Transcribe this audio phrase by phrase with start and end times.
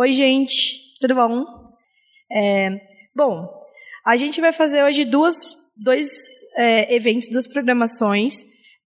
[0.00, 1.44] Oi, gente, tudo bom?
[2.32, 2.70] É,
[3.14, 3.46] bom,
[4.06, 6.10] a gente vai fazer hoje duas, dois
[6.56, 8.32] é, eventos, duas programações.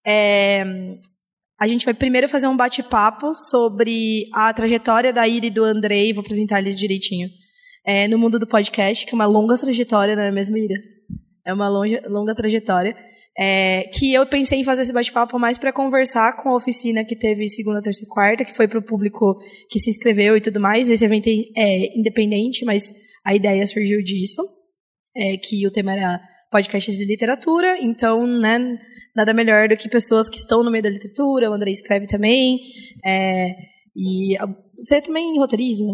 [0.05, 0.65] É,
[1.61, 6.13] a gente vai primeiro fazer um bate-papo sobre a trajetória da Ira e do Andrei,
[6.13, 7.29] vou apresentar eles direitinho,
[7.87, 10.81] é, no mundo do podcast, que é uma longa trajetória, não é mesmo, Ira?
[11.47, 12.97] É uma longa, longa trajetória.
[13.37, 17.17] É, que eu pensei em fazer esse bate-papo mais para conversar com a oficina que
[17.17, 19.37] teve segunda, terça e quarta, que foi para o público
[19.69, 20.89] que se inscreveu e tudo mais.
[20.89, 22.93] Esse evento é independente, mas
[23.25, 24.41] a ideia surgiu disso,
[25.17, 26.21] é, que o tema era
[26.55, 28.79] podcasts de literatura, então, né,
[29.17, 32.61] nada melhor do que pessoas que estão no meio da literatura, o André escreve também,
[33.05, 33.49] é,
[33.97, 34.37] e
[34.77, 35.85] você também roteiriza?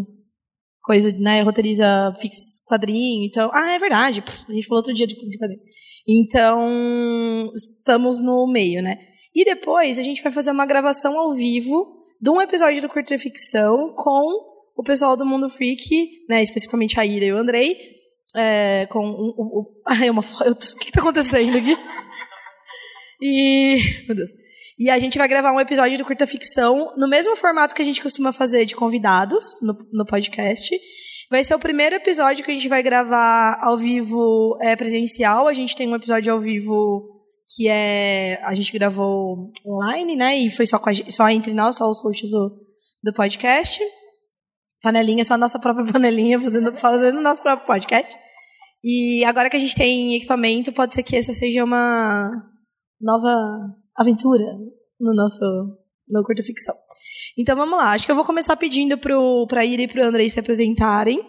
[0.83, 5.15] Coisa, né, roteiriza fix quadrinho, então, ah, é verdade, a gente falou outro dia de,
[5.15, 5.61] de quadrinho.
[6.07, 8.99] Então, estamos no meio, né?
[9.35, 13.17] E depois a gente vai fazer uma gravação ao vivo de um episódio do Curta
[13.17, 17.77] Ficção com o pessoal do Mundo Freak, né, especificamente a Ira e o Andrei,
[18.35, 21.77] é, com o, o, o ai, uma, eu, o que está acontecendo aqui?
[23.23, 23.77] E,
[24.07, 24.31] meu Deus.
[24.79, 27.85] E a gente vai gravar um episódio do Curta Ficção no mesmo formato que a
[27.85, 30.75] gente costuma fazer de convidados no, no podcast.
[31.31, 35.47] Vai ser o primeiro episódio que a gente vai gravar ao vivo é, presencial.
[35.47, 37.09] A gente tem um episódio ao vivo
[37.55, 38.41] que é.
[38.43, 40.37] A gente gravou online, né?
[40.37, 42.59] E foi só, a, só entre nós, só os hosts do,
[43.05, 43.81] do podcast.
[44.83, 48.13] Panelinha, só a nossa própria panelinha, fazendo, fazendo o nosso próprio podcast.
[48.83, 52.29] E agora que a gente tem equipamento, pode ser que essa seja uma
[53.01, 53.37] nova
[53.97, 54.45] aventura
[54.99, 55.41] no nosso
[56.09, 56.75] no curta ficção.
[57.39, 57.93] Então vamos lá.
[57.93, 61.21] Acho que eu vou começar pedindo para Ira e para o Andrei se apresentarem.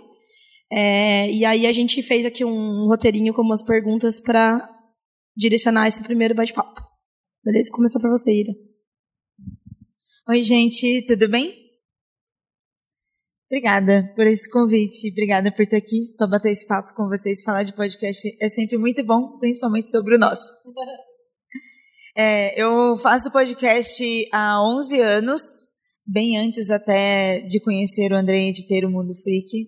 [0.71, 4.67] É, e aí a gente fez aqui um roteirinho com umas perguntas para
[5.35, 6.81] direcionar esse primeiro bate-papo.
[7.43, 7.71] Beleza?
[7.71, 8.53] Começou para você, Ira.
[10.29, 11.61] Oi, gente, tudo bem?
[13.51, 17.43] Obrigada por esse convite, obrigada por estar aqui para bater esse papo com vocês.
[17.43, 20.53] Falar de podcast é sempre muito bom, principalmente sobre o nosso.
[22.13, 25.41] É, eu faço podcast há 11 anos,
[26.05, 29.65] bem antes até de conhecer o André e de ter o Mundo Freak.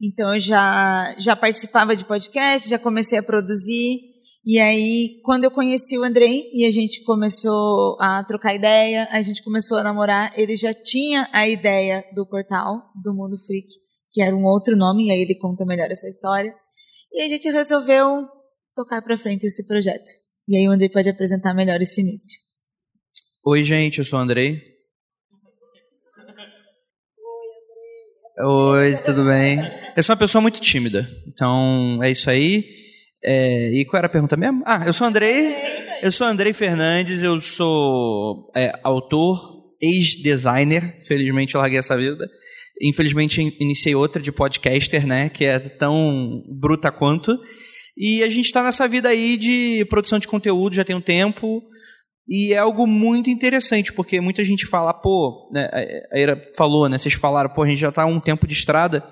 [0.00, 4.00] Então eu já, já participava de podcast, já comecei a produzir.
[4.44, 9.20] E aí, quando eu conheci o Andrei e a gente começou a trocar ideia, a
[9.20, 13.66] gente começou a namorar, ele já tinha a ideia do portal do Mundo Freak,
[14.12, 16.54] que era um outro nome, e aí ele conta melhor essa história.
[17.12, 18.24] E a gente resolveu
[18.72, 20.08] tocar para frente esse projeto.
[20.48, 22.38] E aí o Andrei pode apresentar melhor esse início.
[23.44, 24.75] Oi, gente, eu sou o Andrei.
[28.38, 29.58] Oi, tudo bem?
[29.96, 32.68] Eu sou uma pessoa muito tímida, então é isso aí.
[33.24, 34.62] É, e qual era a pergunta mesmo?
[34.66, 35.56] Ah, eu sou Andrei,
[36.02, 39.40] eu sou Andrei Fernandes, eu sou é, autor,
[39.80, 42.28] ex-designer, felizmente eu larguei essa vida.
[42.82, 47.40] Infelizmente iniciei outra de podcaster, né, que é tão bruta quanto.
[47.96, 51.62] E a gente está nessa vida aí de produção de conteúdo já tem um tempo.
[52.28, 55.68] E é algo muito interessante, porque muita gente fala, pô, né,
[56.12, 56.98] a Ira falou, né?
[56.98, 59.04] Vocês falaram, pô, a gente já está um tempo de estrada,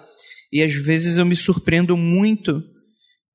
[0.53, 2.61] e às vezes eu me surpreendo muito,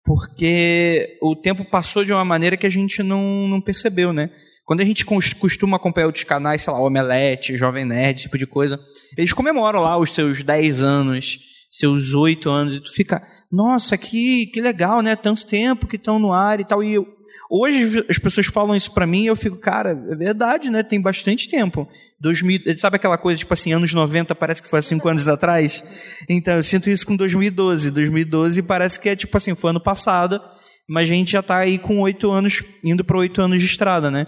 [0.03, 4.29] porque o tempo passou de uma maneira que a gente não, não percebeu, né?
[4.65, 8.45] Quando a gente costuma acompanhar outros canais, sei lá, Omelete, Jovem Nerd, esse tipo de
[8.45, 8.79] coisa,
[9.17, 11.39] eles comemoram lá os seus 10 anos,
[11.71, 13.19] seus 8 anos, e tu fica,
[13.51, 15.15] nossa, que, que legal, né?
[15.15, 16.83] Tanto tempo que estão no ar e tal.
[16.83, 17.07] E eu,
[17.49, 20.83] hoje as pessoas falam isso para mim e eu fico, cara, é verdade, né?
[20.83, 21.87] Tem bastante tempo.
[22.19, 26.23] 2000, sabe aquela coisa, tipo assim, anos 90 parece que foi há 5 anos atrás?
[26.27, 27.91] Então, eu sinto isso com 2012.
[27.91, 30.41] 2012 parece que é tipo assim, foi ano passado,
[30.87, 34.09] mas a gente já está aí com 8 anos, indo para 8 anos de estrada,
[34.11, 34.27] né?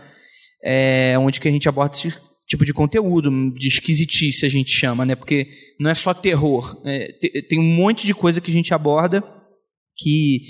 [0.64, 2.14] É, onde que a gente aborda esse
[2.48, 5.16] tipo de conteúdo, de esquisitice a gente chama, né?
[5.16, 5.48] Porque
[5.80, 6.82] não é só terror.
[6.86, 7.08] É,
[7.48, 9.24] tem um monte de coisa que a gente aborda
[9.98, 10.44] que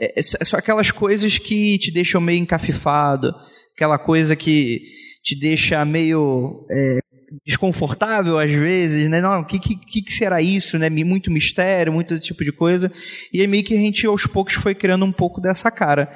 [0.00, 3.34] é, é só aquelas coisas que te deixam meio encafifado,
[3.74, 4.82] aquela coisa que
[5.22, 6.98] te deixa meio é,
[7.46, 9.20] desconfortável às vezes, né?
[9.20, 10.90] Não, o que, que, que será isso, né?
[10.90, 12.90] Muito mistério, muito tipo de coisa.
[13.32, 16.10] E aí meio que a gente aos poucos foi criando um pouco dessa cara.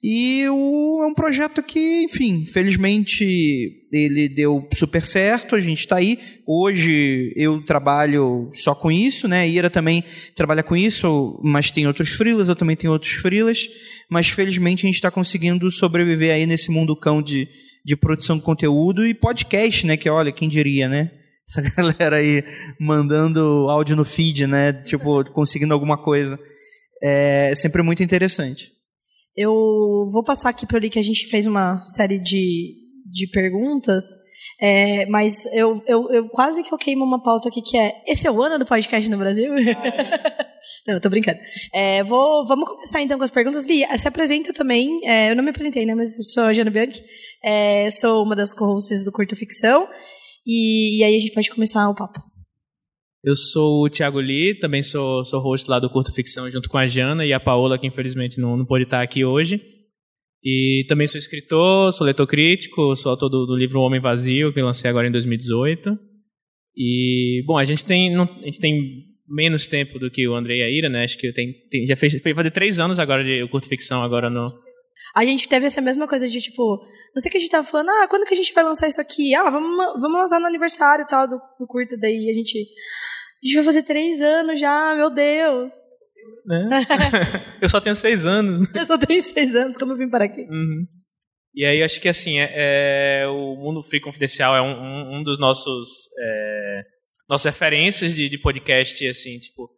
[0.00, 5.96] E o, é um projeto que, enfim, felizmente ele deu super certo, a gente está
[5.96, 6.18] aí.
[6.46, 9.40] Hoje eu trabalho só com isso, né?
[9.40, 10.04] A Ira também
[10.36, 13.66] trabalha com isso, mas tem outros frilas, eu também tenho outros frilas.
[14.08, 17.48] Mas felizmente a gente está conseguindo sobreviver aí nesse mundo cão de,
[17.88, 19.96] de produção de conteúdo e podcast, né?
[19.96, 21.10] Que olha, quem diria, né?
[21.48, 22.44] Essa galera aí
[22.78, 23.40] mandando
[23.70, 24.74] áudio no feed, né?
[24.74, 26.38] Tipo, conseguindo alguma coisa.
[27.02, 28.70] É sempre muito interessante.
[29.34, 29.54] Eu
[30.12, 32.74] vou passar aqui para ali que a gente fez uma série de,
[33.06, 34.04] de perguntas.
[34.60, 38.26] É, mas eu, eu, eu quase que eu queimo uma pauta aqui que é: esse
[38.26, 39.50] é o ano do podcast no Brasil?
[40.86, 41.38] não, tô brincando.
[41.74, 43.64] É, vou, vamos começar então com as perguntas.
[43.64, 45.00] Li, se apresenta também.
[45.04, 45.94] É, eu não me apresentei, né?
[45.94, 47.02] Mas sou a Jana Bianchi.
[47.44, 49.88] É, sou uma das co-hosts do Curta Ficção.
[50.46, 52.20] E, e aí a gente pode começar o papo.
[53.22, 56.78] Eu sou o Thiago Lee, também sou, sou host lá do Curta Ficção junto com
[56.78, 59.60] a Jana e a Paola, que infelizmente não, não pôde estar aqui hoje.
[60.42, 64.52] E também sou escritor, sou leitor crítico, sou autor do, do livro O Homem Vazio,
[64.52, 65.98] que lancei agora em 2018.
[66.76, 70.56] E, bom, a gente tem, não, a gente tem menos tempo do que o André
[70.56, 71.04] e a Ira, né?
[71.04, 74.30] Acho que tem, tem já fez, fez fazer três anos agora de curto ficção agora
[74.30, 74.48] no.
[75.14, 76.82] A gente teve essa mesma coisa de tipo,
[77.14, 78.88] não sei o que a gente tava falando, ah, quando que a gente vai lançar
[78.88, 79.34] isso aqui?
[79.34, 82.58] Ah, vamos, vamos lançar no aniversário e tal do, do curto, daí a gente.
[82.58, 85.70] A gente vai fazer três anos já, meu Deus.
[86.44, 86.68] Né?
[87.62, 88.66] eu só tenho seis anos.
[88.74, 90.42] Eu só tenho seis anos, como eu vim para aqui.
[90.42, 90.86] Uhum.
[91.54, 95.22] E aí acho que assim, é, é, o Mundo Free Confidencial é um, um, um
[95.22, 95.88] dos nossos
[96.20, 96.82] é,
[97.28, 99.68] nossas referências de, de, podcast, assim, tipo,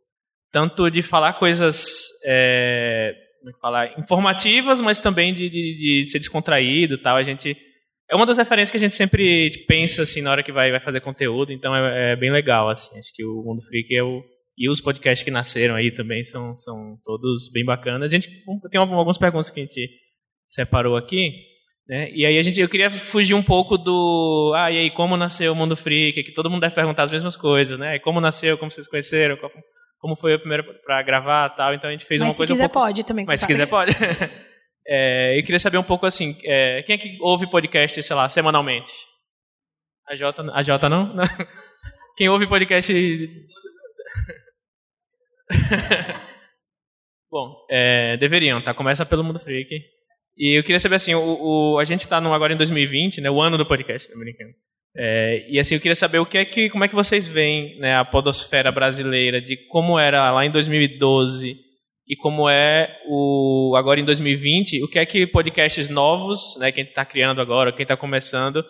[0.53, 6.19] tanto de falar coisas é, como é falar, informativas, mas também de, de, de, ser
[6.19, 7.17] descontraído tal.
[7.17, 7.57] A gente
[8.09, 10.81] é uma das referências que a gente sempre pensa assim na hora que vai, vai
[10.81, 12.99] fazer conteúdo, então é, é bem legal assim.
[12.99, 14.23] Acho que o Mundo Freak é o
[14.61, 18.13] e os podcasts que nasceram aí também são, são todos bem bacanas.
[18.13, 18.29] A gente
[18.71, 19.89] tem algumas perguntas que a gente
[20.51, 21.33] separou aqui.
[21.91, 22.09] Né?
[22.13, 24.53] E aí a gente, eu queria fugir um pouco do.
[24.55, 26.23] Ah, e aí, como nasceu o Mundo Freak?
[26.23, 27.99] Que todo mundo deve perguntar as mesmas coisas, né?
[27.99, 29.37] Como nasceu, como vocês conheceram,
[29.99, 31.75] como foi a primeira para gravar tal.
[31.75, 32.53] Então a gente fez Mas uma coisa.
[32.53, 32.87] Mas se quiser, um pouco...
[32.87, 33.27] pode também.
[33.27, 33.91] Mas se quiser, pode.
[34.87, 38.29] é, eu queria saber um pouco assim: é, quem é que ouve podcast, sei lá,
[38.29, 38.93] semanalmente?
[40.09, 41.13] A Jota, a Jota não?
[42.17, 42.93] Quem ouve podcast
[47.29, 48.75] Bom, é, deveriam, tá?
[48.75, 49.71] Começa pelo Mundo Freak.
[50.41, 53.31] E eu queria saber assim, o, o a gente está agora em 2020, né?
[53.31, 54.55] O ano do podcast, brincando.
[54.97, 57.79] É, e assim, eu queria saber o que é que, como é que vocês veem
[57.79, 61.57] né, a podosfera brasileira, de como era lá em 2012
[62.09, 66.85] e como é o agora em 2020, o que é que podcasts novos, né, quem
[66.85, 68.65] está criando agora, quem está começando,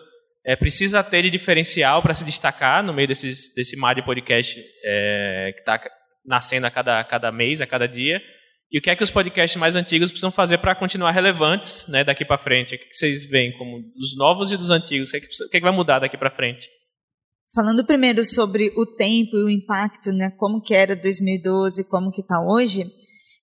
[0.45, 4.61] é, precisa ter de diferencial para se destacar no meio desses, desse mar de podcast
[4.83, 5.81] é, que está
[6.25, 8.21] nascendo a cada, a cada mês, a cada dia.
[8.71, 12.05] E o que é que os podcasts mais antigos precisam fazer para continuar relevantes né,
[12.05, 12.75] daqui para frente?
[12.75, 15.09] O que vocês veem como dos novos e dos antigos?
[15.09, 16.69] O que, é que, o que, é que vai mudar daqui para frente?
[17.53, 22.21] Falando primeiro sobre o tempo e o impacto, né, como que era 2012, como que
[22.21, 22.85] está hoje,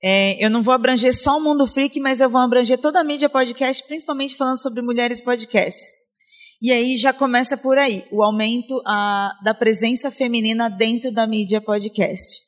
[0.03, 3.05] é, eu não vou abranger só o mundo freak, mas eu vou abranger toda a
[3.05, 6.09] mídia podcast, principalmente falando sobre mulheres podcasts.
[6.63, 11.61] E aí já começa por aí, o aumento a, da presença feminina dentro da mídia
[11.61, 12.41] podcast.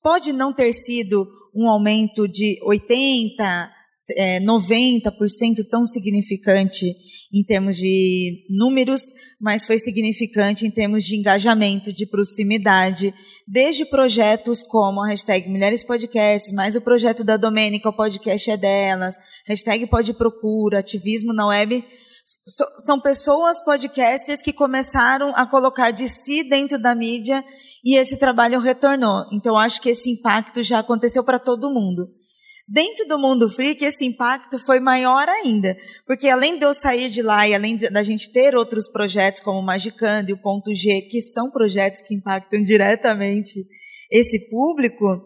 [0.00, 3.70] Pode não ter sido um aumento de 80%,
[4.16, 6.96] é, 90% tão significante
[7.32, 9.02] em termos de números,
[9.40, 13.12] mas foi significante em termos de engajamento, de proximidade,
[13.46, 18.56] desde projetos como a hashtag Mulheres Podcasts, mais o projeto da Domênica, o podcast é
[18.56, 19.16] delas,
[19.46, 21.84] hashtag Pode Procura, ativismo na web,
[22.78, 27.44] são pessoas podcasters que começaram a colocar de si dentro da mídia
[27.84, 29.26] e esse trabalho retornou.
[29.32, 32.08] Então, acho que esse impacto já aconteceu para todo mundo.
[32.72, 37.20] Dentro do mundo freak, esse impacto foi maior ainda, porque além de eu sair de
[37.20, 41.02] lá e além da gente ter outros projetos como o Magicando e o Ponto G,
[41.02, 43.58] que são projetos que impactam diretamente
[44.08, 45.20] esse público,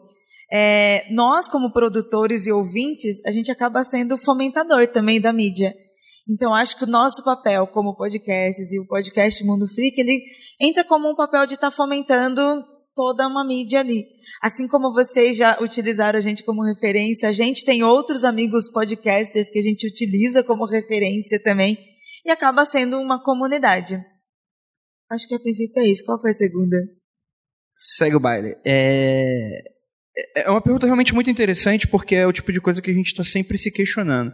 [0.50, 5.74] é, nós como produtores e ouvintes, a gente acaba sendo fomentador também da mídia.
[6.28, 10.22] Então, acho que o nosso papel como podcasts e o podcast Mundo Freak, ele
[10.60, 12.40] entra como um papel de estar tá fomentando
[12.94, 14.06] toda uma mídia ali.
[14.40, 19.50] Assim como vocês já utilizaram a gente como referência, a gente tem outros amigos podcasters
[19.50, 21.78] que a gente utiliza como referência também,
[22.24, 24.02] e acaba sendo uma comunidade.
[25.10, 26.04] Acho que a princípio é isso.
[26.04, 26.76] Qual foi a segunda?
[27.76, 28.56] Segue o baile.
[28.64, 29.62] É...
[30.36, 33.08] é uma pergunta realmente muito interessante, porque é o tipo de coisa que a gente
[33.08, 34.32] está sempre se questionando.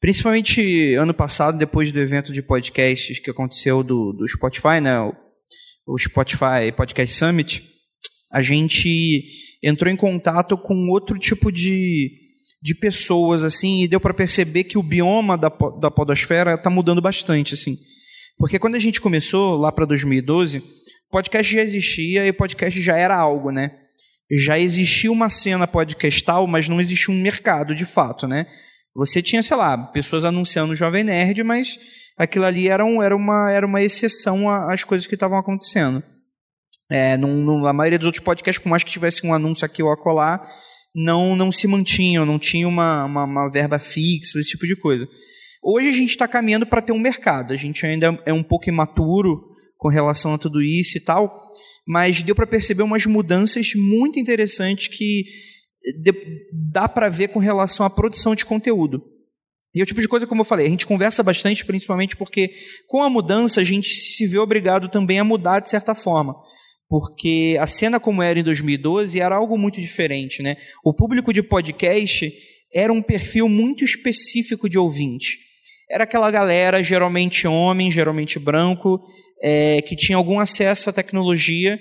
[0.00, 5.00] Principalmente ano passado, depois do evento de podcasts que aconteceu do, do Spotify, né?
[5.86, 7.64] O, Spotify Podcast Summit,
[8.32, 9.24] a gente
[9.62, 12.12] entrou em contato com outro tipo de,
[12.62, 15.48] de pessoas, assim, e deu para perceber que o bioma da,
[15.80, 17.76] da podosfera está mudando bastante, assim.
[18.38, 20.62] Porque quando a gente começou, lá para 2012,
[21.10, 23.72] podcast já existia e podcast já era algo, né?
[24.30, 28.46] Já existia uma cena podcastal, mas não existia um mercado, de fato, né?
[28.94, 31.78] Você tinha, sei lá, pessoas anunciando Jovem Nerd, mas
[32.16, 36.02] aquilo ali era, um, era, uma, era uma exceção às coisas que estavam acontecendo.
[36.90, 39.92] É, num, a maioria dos outros podcasts, por mais que tivesse um anúncio aqui ou
[39.92, 40.40] acolá,
[40.94, 45.06] não, não se mantinham, não tinha uma, uma, uma verba fixa, esse tipo de coisa.
[45.62, 47.52] Hoje a gente está caminhando para ter um mercado.
[47.52, 49.40] A gente ainda é um pouco imaturo
[49.76, 51.40] com relação a tudo isso e tal,
[51.86, 55.24] mas deu para perceber umas mudanças muito interessantes que
[56.52, 59.02] dá para ver com relação à produção de conteúdo.
[59.74, 62.50] E é o tipo de coisa, como eu falei, a gente conversa bastante, principalmente porque
[62.86, 66.34] com a mudança a gente se vê obrigado também a mudar de certa forma.
[66.88, 70.56] Porque a cena como era em 2012 era algo muito diferente, né?
[70.82, 72.32] O público de podcast
[72.72, 75.38] era um perfil muito específico de ouvinte.
[75.90, 79.02] Era aquela galera, geralmente homem, geralmente branco,
[79.42, 81.78] é, que tinha algum acesso à tecnologia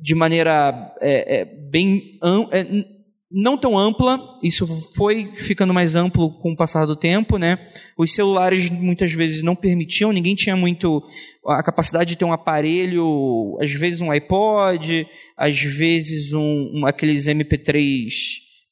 [0.00, 2.18] de maneira é, é, bem
[2.50, 2.84] é,
[3.32, 7.58] não tão ampla, isso foi ficando mais amplo com o passar do tempo, né?
[7.96, 11.02] Os celulares muitas vezes não permitiam, ninguém tinha muito
[11.46, 17.26] a capacidade de ter um aparelho, às vezes um iPod, às vezes um, um aqueles
[17.26, 18.08] MP3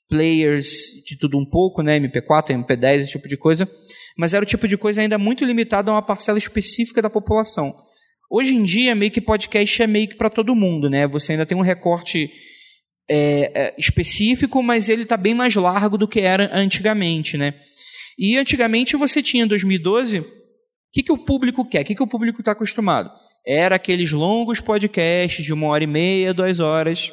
[0.09, 0.69] players
[1.07, 1.99] de tudo um pouco, né?
[1.99, 3.69] MP4, MP10, esse tipo de coisa.
[4.19, 7.75] Mas era o tipo de coisa ainda muito limitado a uma parcela específica da população.
[8.31, 11.07] Hoje em dia, meio que podcast é meio que para todo mundo, né?
[11.07, 12.31] Você ainda tem um recorte
[13.11, 17.55] é, é, específico, mas ele está bem mais largo do que era antigamente, né?
[18.17, 20.27] E antigamente você tinha, em 2012, o
[20.93, 21.83] que, que o público quer?
[21.83, 23.11] O que, que o público está acostumado?
[23.45, 27.11] Era aqueles longos podcasts de uma hora e meia, duas horas,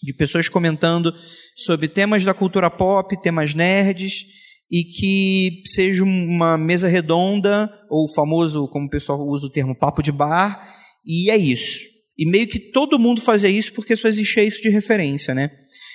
[0.00, 1.12] de pessoas comentando
[1.56, 4.26] sobre temas da cultura pop, temas nerds,
[4.70, 10.00] e que seja uma mesa redonda, ou famoso, como o pessoal usa o termo, papo
[10.02, 10.68] de bar,
[11.04, 11.93] e é isso.
[12.16, 15.50] E meio que todo mundo fazia isso porque só existia isso de referência, né?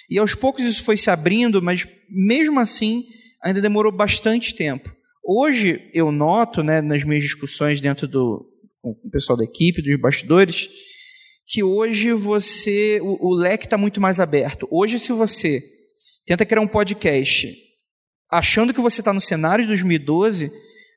[0.10, 3.06] E aos poucos isso foi se abrindo, mas mesmo assim
[3.44, 4.94] ainda demorou bastante tempo.
[5.24, 8.46] Hoje eu noto, né, nas minhas discussões dentro do
[8.82, 10.70] com o pessoal da equipe, dos bastidores,
[11.48, 14.68] que hoje você o, o leque está muito mais aberto.
[14.72, 15.64] Hoje, se você
[16.26, 17.56] tenta criar um podcast
[18.32, 20.52] achando que você está no cenário de 2012,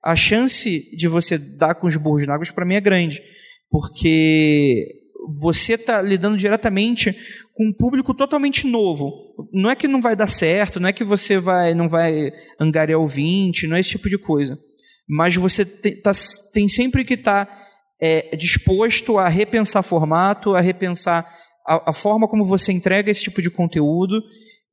[0.05, 3.23] a chance de você dar com os burros na água para mim é grande,
[3.71, 7.17] porque você está lidando diretamente
[7.55, 9.13] com um público totalmente novo.
[9.53, 12.99] Não é que não vai dar certo, não é que você vai, não vai angariar
[12.99, 14.59] ouvinte, não é esse tipo de coisa.
[15.09, 16.13] Mas você tem, tá,
[16.53, 17.63] tem sempre que estar tá,
[18.01, 21.31] é, disposto a repensar formato, a repensar
[21.67, 24.23] a, a, forma como você entrega esse tipo de conteúdo.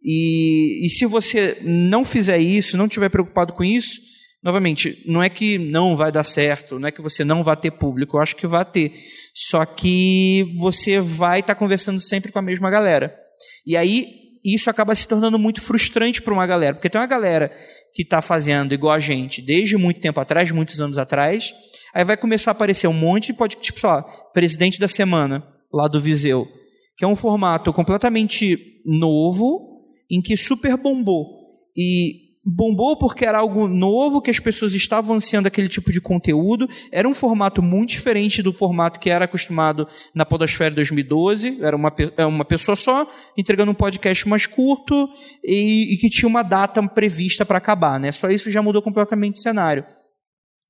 [0.02, 4.00] E, e se você não fizer isso, não estiver preocupado com isso,
[4.44, 7.72] novamente, não é que não vai dar certo, não é que você não vai ter
[7.72, 8.94] público, eu acho que vai ter.
[9.34, 13.16] Só que você vai estar tá conversando sempre com a mesma galera.
[13.66, 17.52] E aí isso acaba se tornando muito frustrante para uma galera, porque tem uma galera
[17.94, 21.54] que está fazendo igual a gente desde muito tempo atrás, muitos anos atrás,
[21.94, 24.04] aí vai começar a aparecer um monte de tipo, sei lá,
[24.34, 26.48] presidente da semana lá do Viseu,
[26.98, 31.40] que é um formato completamente novo, em que super bombou.
[31.76, 36.68] E bombou porque era algo novo, que as pessoas estavam ansiando aquele tipo de conteúdo.
[36.92, 41.60] Era um formato muito diferente do formato que era acostumado na Podosfera 2012.
[41.62, 45.08] Era uma, é uma pessoa só entregando um podcast mais curto
[45.44, 48.00] e, e que tinha uma data prevista para acabar.
[48.00, 48.12] Né?
[48.12, 49.86] Só isso já mudou completamente o cenário.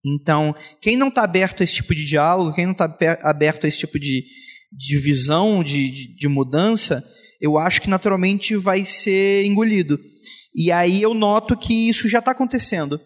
[0.06, 2.86] Então, quem não está aberto a esse tipo de diálogo, quem não está
[3.22, 4.24] aberto a esse tipo de,
[4.72, 7.04] de visão, de, de, de mudança,
[7.40, 10.00] eu acho que naturalmente vai ser engolido.
[10.60, 13.00] E aí eu noto que isso já está acontecendo,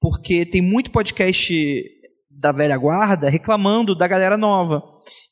[0.00, 1.54] porque tem muito podcast
[2.28, 4.82] da velha guarda reclamando da galera nova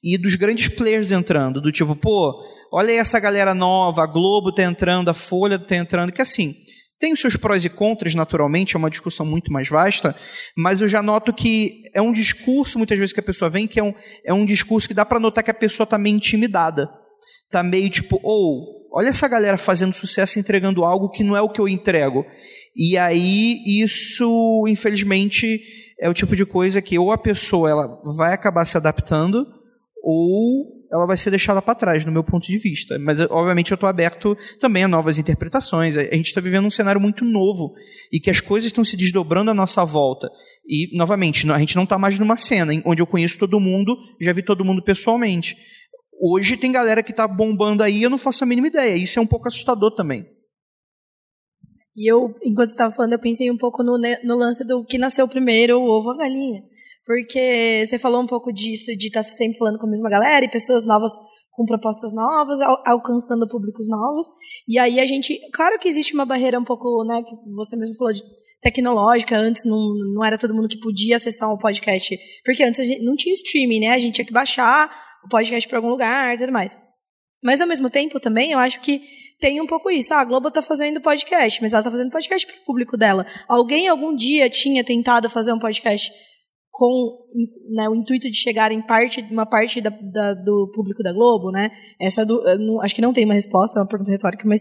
[0.01, 2.33] e dos grandes players entrando, do tipo, pô,
[2.73, 6.55] olha essa galera nova, a Globo está entrando, a Folha está entrando, que assim,
[7.01, 10.15] tem os seus prós e contras, naturalmente, é uma discussão muito mais vasta,
[10.57, 13.81] mas eu já noto que é um discurso, muitas vezes, que a pessoa vem, que
[13.81, 13.93] é um,
[14.25, 16.89] é um discurso que dá para notar que a pessoa está meio intimidada.
[17.47, 21.49] Está meio tipo, ou Olha essa galera fazendo sucesso entregando algo que não é o
[21.49, 22.25] que eu entrego.
[22.77, 25.61] E aí isso, infelizmente,
[26.01, 29.45] é o tipo de coisa que ou a pessoa ela vai acabar se adaptando
[30.01, 32.97] ou ela vai ser deixada para trás, no meu ponto de vista.
[33.01, 35.97] Mas, obviamente, eu estou aberto também a novas interpretações.
[35.97, 37.73] A gente está vivendo um cenário muito novo
[38.13, 40.31] e que as coisas estão se desdobrando à nossa volta.
[40.65, 44.33] E, novamente, a gente não está mais numa cena onde eu conheço todo mundo, já
[44.33, 45.57] vi todo mundo pessoalmente.
[46.27, 48.97] Hoje tem galera que está bombando aí, eu não faço a mínima ideia.
[48.97, 50.27] Isso é um pouco assustador também.
[51.95, 55.29] E eu, enquanto estava falando, eu pensei um pouco no, no, lance do que nasceu
[55.29, 56.63] primeiro, o ovo ou a galinha.
[57.05, 60.43] Porque você falou um pouco disso, de estar tá sempre falando com a mesma galera
[60.47, 61.13] e pessoas novas
[61.51, 64.27] com propostas novas, al alcançando públicos novos.
[64.67, 65.39] E aí a gente.
[65.53, 68.23] Claro que existe uma barreira um pouco, né, que você mesmo falou de
[68.63, 69.37] tecnológica.
[69.37, 69.79] Antes não,
[70.15, 72.19] não era todo mundo que podia acessar um podcast.
[72.47, 73.89] Porque antes a gente não tinha streaming, né?
[73.91, 74.91] A gente tinha que baixar
[75.25, 76.77] o podcast para algum lugar e tudo mais.
[77.43, 79.03] Mas ao mesmo tempo também eu acho que
[79.39, 80.15] tem um pouco isso.
[80.15, 83.27] Ah, a Globo está fazendo podcast, mas ela está fazendo podcast para o público dela.
[83.47, 86.11] Alguém algum dia tinha tentado fazer um podcast
[86.71, 87.29] com
[87.71, 91.53] né, o intuito de chegar em parte, uma parte da, da, do público da Globo,
[91.53, 91.71] né?
[92.01, 94.61] Essa do, não, acho que não tem uma resposta, é uma pergunta retórica, mas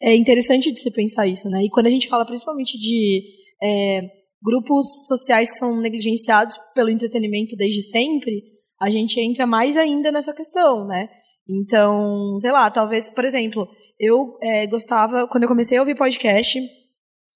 [0.00, 1.64] é interessante de se pensar isso, né?
[1.64, 3.24] E quando a gente fala principalmente de
[3.60, 4.02] é,
[4.40, 8.42] grupos sociais que são negligenciados pelo entretenimento desde sempre,
[8.80, 11.08] a gente entra mais ainda nessa questão, né?
[11.48, 13.66] Então, sei lá, talvez, por exemplo,
[13.98, 16.60] eu é, gostava, quando eu comecei a ouvir podcast,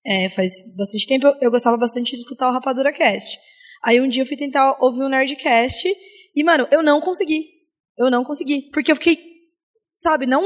[0.04, 3.38] é, faz bastante tempo, eu, eu, gostava bastante de escutar o Rapadura Cast.
[3.82, 5.88] Aí um dia eu fui tentar ouvir o Nerdcast
[6.36, 7.46] e, mano, eu não consegui.
[7.96, 8.70] Eu não consegui.
[8.72, 9.18] Porque eu fiquei,
[9.94, 10.42] sabe, não,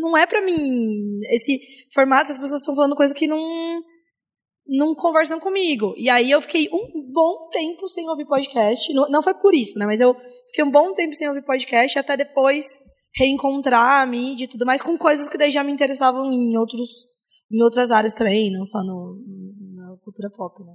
[0.00, 1.18] não é pra mim.
[1.32, 1.60] Esse
[1.92, 3.80] formato, as pessoas estão falando coisa que não
[4.68, 5.94] não conversam comigo.
[5.96, 8.92] E aí eu fiquei um bom tempo sem ouvir podcast.
[8.92, 9.86] Não, não foi por isso, né?
[9.86, 10.14] Mas eu
[10.48, 12.78] fiquei um bom tempo sem ouvir podcast até depois
[13.14, 17.06] reencontrar a mídia e tudo mais com coisas que daí já me interessavam em outros
[17.50, 19.16] em outras áreas também, não só no,
[19.74, 20.74] na cultura pop, né?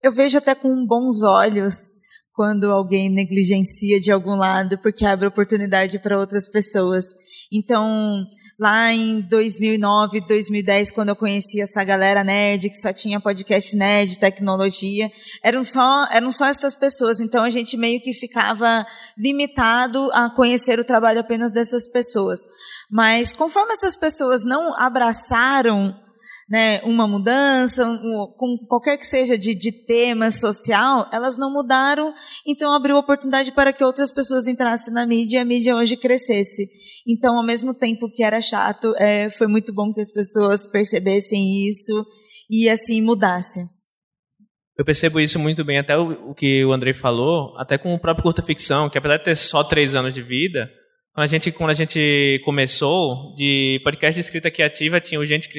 [0.00, 1.94] Eu vejo até com bons olhos
[2.32, 7.06] quando alguém negligencia de algum lado porque abre oportunidade para outras pessoas.
[7.52, 8.24] Então,
[8.60, 14.18] lá em 2009, 2010, quando eu conheci essa galera nerd, que só tinha podcast nerd,
[14.18, 15.10] tecnologia,
[15.42, 17.20] eram só, eram só essas pessoas.
[17.20, 18.86] Então a gente meio que ficava
[19.16, 22.40] limitado a conhecer o trabalho apenas dessas pessoas.
[22.90, 25.98] Mas conforme essas pessoas não abraçaram
[26.50, 32.12] né, uma mudança, um, com qualquer que seja de, de tema social, elas não mudaram,
[32.44, 36.68] então abriu oportunidade para que outras pessoas entrassem na mídia e a mídia hoje crescesse.
[37.10, 41.66] Então, ao mesmo tempo que era chato, é, foi muito bom que as pessoas percebessem
[41.68, 42.06] isso
[42.48, 43.64] e assim mudassem.
[44.78, 47.98] Eu percebo isso muito bem, até o, o que o Andrei falou, até com o
[47.98, 50.70] próprio curta ficção, que apesar de ter só três anos de vida,
[51.12, 55.48] quando a gente, quando a gente começou, de podcast de escrita criativa, tinha o Gente
[55.48, 55.58] que,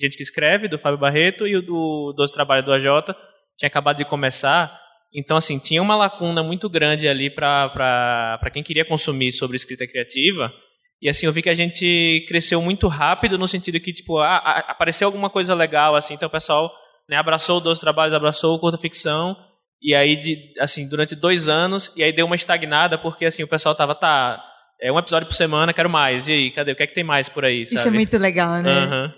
[0.00, 3.14] Gente que Escreve, do Fábio Barreto, e o do Doze Trabalho do AJ,
[3.56, 4.76] tinha acabado de começar.
[5.14, 10.52] Então, assim, tinha uma lacuna muito grande ali para quem queria consumir sobre escrita criativa.
[11.00, 14.36] E, assim, eu vi que a gente cresceu muito rápido no sentido que, tipo, ah,
[14.68, 16.72] apareceu alguma coisa legal, assim, então o pessoal
[17.08, 19.36] né, abraçou o Doze Trabalhos, abraçou o Curta Ficção,
[19.80, 23.48] e aí, de, assim, durante dois anos, e aí deu uma estagnada, porque, assim, o
[23.48, 24.44] pessoal tava, tá
[24.80, 26.28] é um episódio por semana, quero mais.
[26.28, 26.72] E aí, cadê?
[26.72, 27.80] O que é que tem mais por aí, sabe?
[27.80, 28.86] Isso é muito legal, né?
[28.86, 29.12] Uhum.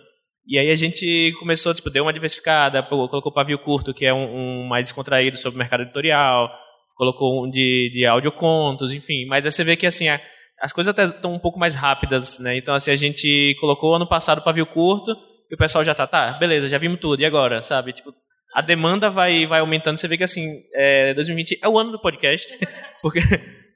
[0.47, 4.63] E aí a gente começou, tipo, deu uma diversificada, colocou Pavio Curto, que é um,
[4.63, 6.51] um mais descontraído sobre o mercado editorial,
[6.97, 9.27] colocou um de, de audiocontos, enfim.
[9.27, 10.21] Mas aí você vê que, assim, a,
[10.61, 12.57] as coisas até estão um pouco mais rápidas, né?
[12.57, 15.17] Então, assim, a gente colocou ano passado Pavio Curto,
[15.51, 17.93] e o pessoal já tá, tá, beleza, já vimos tudo, e agora, sabe?
[17.93, 18.15] Tipo,
[18.55, 22.01] a demanda vai, vai aumentando, você vê que, assim, é, 2020 é o ano do
[22.01, 22.59] podcast,
[23.01, 23.21] porque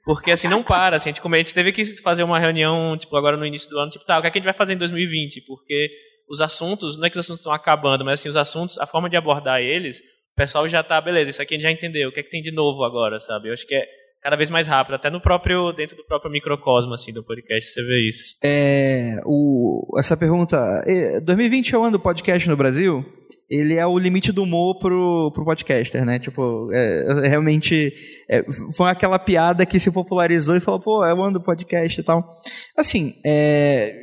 [0.05, 0.97] porque, assim, não para.
[0.97, 3.79] Assim, a, gente, a gente teve que fazer uma reunião, tipo, agora no início do
[3.79, 5.41] ano, tipo, tá, o que, é que a gente vai fazer em 2020?
[5.41, 5.89] Porque
[6.29, 9.09] os assuntos, não é que os assuntos estão acabando, mas, assim, os assuntos, a forma
[9.09, 12.11] de abordar eles, o pessoal já tá, beleza, isso aqui a gente já entendeu, o
[12.11, 13.49] que é que tem de novo agora, sabe?
[13.49, 13.87] Eu acho que é
[14.25, 17.83] cada vez mais rápido, até no próprio, dentro do próprio microcosmo, assim, do podcast, você
[17.83, 18.35] vê isso.
[18.43, 20.83] É, o, essa pergunta,
[21.23, 23.05] 2020 é o ano do podcast no Brasil?
[23.47, 26.17] ele é o limite do humor pro, pro podcaster, né?
[26.17, 27.93] Tipo, é, é, realmente
[28.27, 28.43] é,
[28.75, 32.03] foi aquela piada que se popularizou e falou, pô, é o ano do podcast e
[32.03, 32.27] tal.
[32.75, 33.93] Assim, é,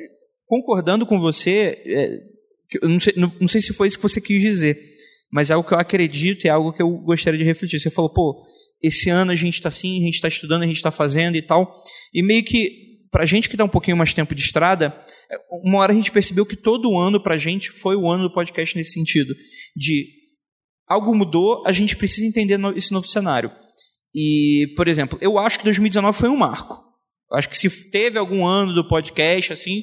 [0.47, 2.21] concordando com você, é,
[2.87, 4.79] não sei, não, não sei se foi isso que você quis dizer,
[5.33, 7.81] mas é algo que eu acredito e é algo que eu gostaria de refletir.
[7.81, 8.45] Você falou, pô,
[8.83, 11.43] esse ano a gente está assim, a gente está estudando, a gente está fazendo e
[11.43, 11.75] tal,
[12.13, 14.87] e meio que para a gente que dá um pouquinho mais tempo de estrada,
[15.31, 18.25] é, uma hora a gente percebeu que todo ano para a gente foi o ano
[18.25, 19.35] do podcast nesse sentido,
[19.77, 20.07] de
[20.89, 23.53] algo mudou, a gente precisa entender esse novo cenário.
[24.15, 26.83] E, por exemplo, eu acho que 2019 foi um marco.
[27.31, 29.83] Eu acho que se teve algum ano do podcast, assim,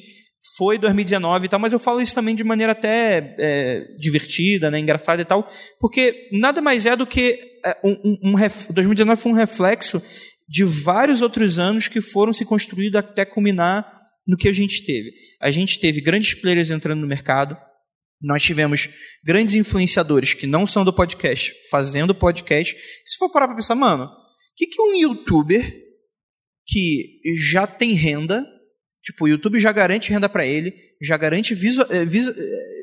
[0.56, 4.78] foi 2019 e tal, mas eu falo isso também de maneira até é, divertida, né,
[4.78, 5.46] engraçada e tal,
[5.78, 7.90] porque nada mais é do que é, um,
[8.24, 10.02] um, um 2019 foi um reflexo
[10.48, 13.86] de vários outros anos que foram se construindo até culminar
[14.26, 15.12] no que a gente teve.
[15.40, 17.56] A gente teve grandes players entrando no mercado,
[18.20, 18.88] nós tivemos
[19.24, 22.76] grandes influenciadores que não são do podcast fazendo podcast.
[23.04, 24.08] Se for parar para pensar, mano, o
[24.56, 25.66] que, que um youtuber
[26.66, 28.46] que já tem renda,
[29.02, 32.80] tipo, o YouTube já garante renda para ele, já garante visu, eh, vis, eh,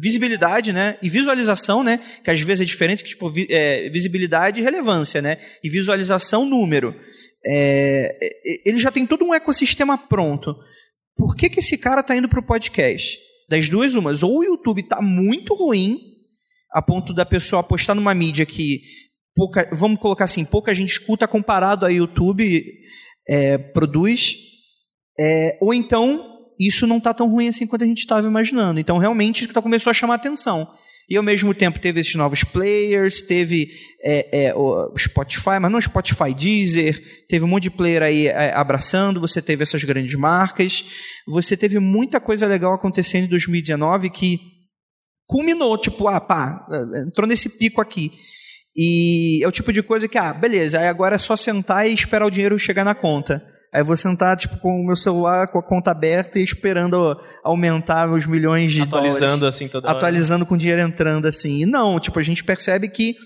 [0.00, 4.62] visibilidade, né, e visualização, né, que às vezes é diferente, que tipo é, visibilidade e
[4.62, 6.94] relevância, né, e visualização número.
[7.46, 8.18] É,
[8.64, 10.54] ele já tem todo um ecossistema pronto.
[11.16, 13.18] Por que, que esse cara está indo para o podcast?
[13.48, 15.98] Das duas umas, ou o YouTube está muito ruim,
[16.72, 18.82] a ponto da pessoa apostar numa mídia que
[19.34, 22.62] pouca, vamos colocar assim, pouca gente escuta comparado a YouTube
[23.26, 24.36] é, produz,
[25.18, 28.80] é, ou então isso não está tão ruim assim quanto a gente estava imaginando.
[28.80, 30.68] Então, realmente, está começou a chamar atenção.
[31.08, 33.70] E ao mesmo tempo teve esses novos players, teve
[34.04, 38.52] é, é, o Spotify, mas não Spotify, Deezer, teve um monte de player aí é,
[38.54, 40.84] abraçando, você teve essas grandes marcas,
[41.26, 44.38] você teve muita coisa legal acontecendo em 2019 que
[45.26, 46.66] culminou, tipo, ah, pá,
[47.06, 48.10] entrou nesse pico aqui.
[48.80, 51.92] E é o tipo de coisa que, ah, beleza, aí agora é só sentar e
[51.92, 53.44] esperar o dinheiro chegar na conta.
[53.74, 57.20] Aí eu vou sentar, tipo, com o meu celular, com a conta aberta e esperando
[57.42, 59.56] aumentar meus milhões de Atualizando dólares.
[59.56, 59.98] assim toda hora.
[59.98, 61.62] Atualizando com o dinheiro entrando assim.
[61.62, 63.16] E não, tipo, a gente percebe que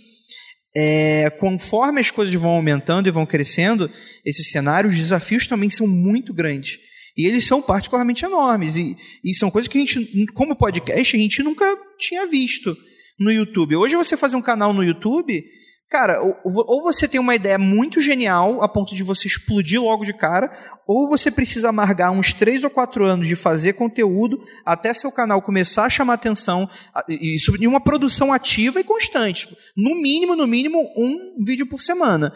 [0.74, 3.90] é, conforme as coisas vão aumentando e vão crescendo,
[4.24, 6.78] esse cenário, os desafios também são muito grandes.
[7.14, 8.78] E eles são particularmente enormes.
[8.78, 11.66] E, e são coisas que a gente, como podcast, a gente nunca
[11.98, 12.74] tinha visto
[13.18, 13.76] no YouTube.
[13.76, 15.44] Hoje você fazer um canal no YouTube,
[15.92, 20.04] cara, ou, ou, você tem uma ideia muito genial a ponto de você explodir logo
[20.04, 20.50] de cara,
[20.88, 25.42] ou você precisa amargar uns três ou quatro anos de fazer conteúdo até seu canal
[25.42, 26.68] começar a chamar atenção
[27.08, 29.48] e em uma produção ativa e constante.
[29.76, 32.32] No mínimo, no mínimo, um vídeo por semana.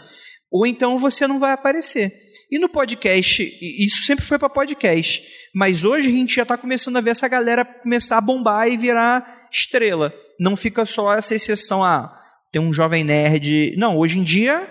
[0.50, 2.12] Ou então você não vai aparecer.
[2.50, 5.22] E no podcast, isso sempre foi para podcast,
[5.54, 8.76] mas hoje a gente já está começando a ver essa galera começar a bombar e
[8.76, 12.16] virar estrela não fica só essa exceção, ah,
[12.52, 13.74] tem um jovem nerd.
[13.76, 14.66] Não, hoje em dia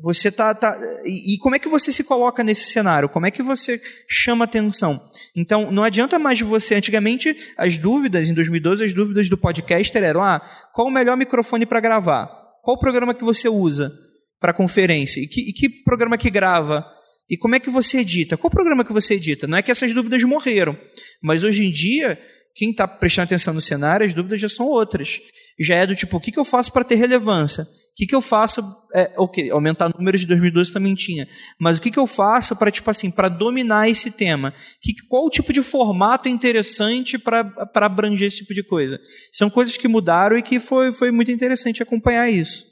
[0.00, 3.08] você tá, tá e, e, como é que você se coloca nesse cenário?
[3.08, 5.00] Como é que você chama atenção?
[5.34, 6.76] Então, não adianta mais você.
[6.76, 10.40] Antigamente, as dúvidas, em 2012, as dúvidas do podcaster eram: ah,
[10.72, 12.28] qual o melhor microfone para gravar?
[12.62, 13.92] Qual o programa que você usa
[14.40, 15.20] para conferência?
[15.20, 16.84] E que, e que programa que grava?
[17.28, 18.36] E como é que você edita?
[18.36, 19.46] Qual programa que você edita?
[19.46, 20.78] Não é que essas dúvidas morreram,
[21.22, 22.18] mas hoje em dia
[22.58, 25.20] quem está prestando atenção no cenário, as dúvidas já são outras.
[25.60, 27.62] Já é do tipo, o que, que eu faço para ter relevância?
[27.62, 28.60] O que, que eu faço.
[28.92, 31.28] É, ok, aumentar números de 2012 também tinha.
[31.60, 34.52] Mas o que, que eu faço para, tipo assim, para dominar esse tema?
[34.82, 39.00] Que, qual o tipo de formato interessante para abranger esse tipo de coisa?
[39.32, 42.64] São coisas que mudaram e que foi, foi muito interessante acompanhar isso.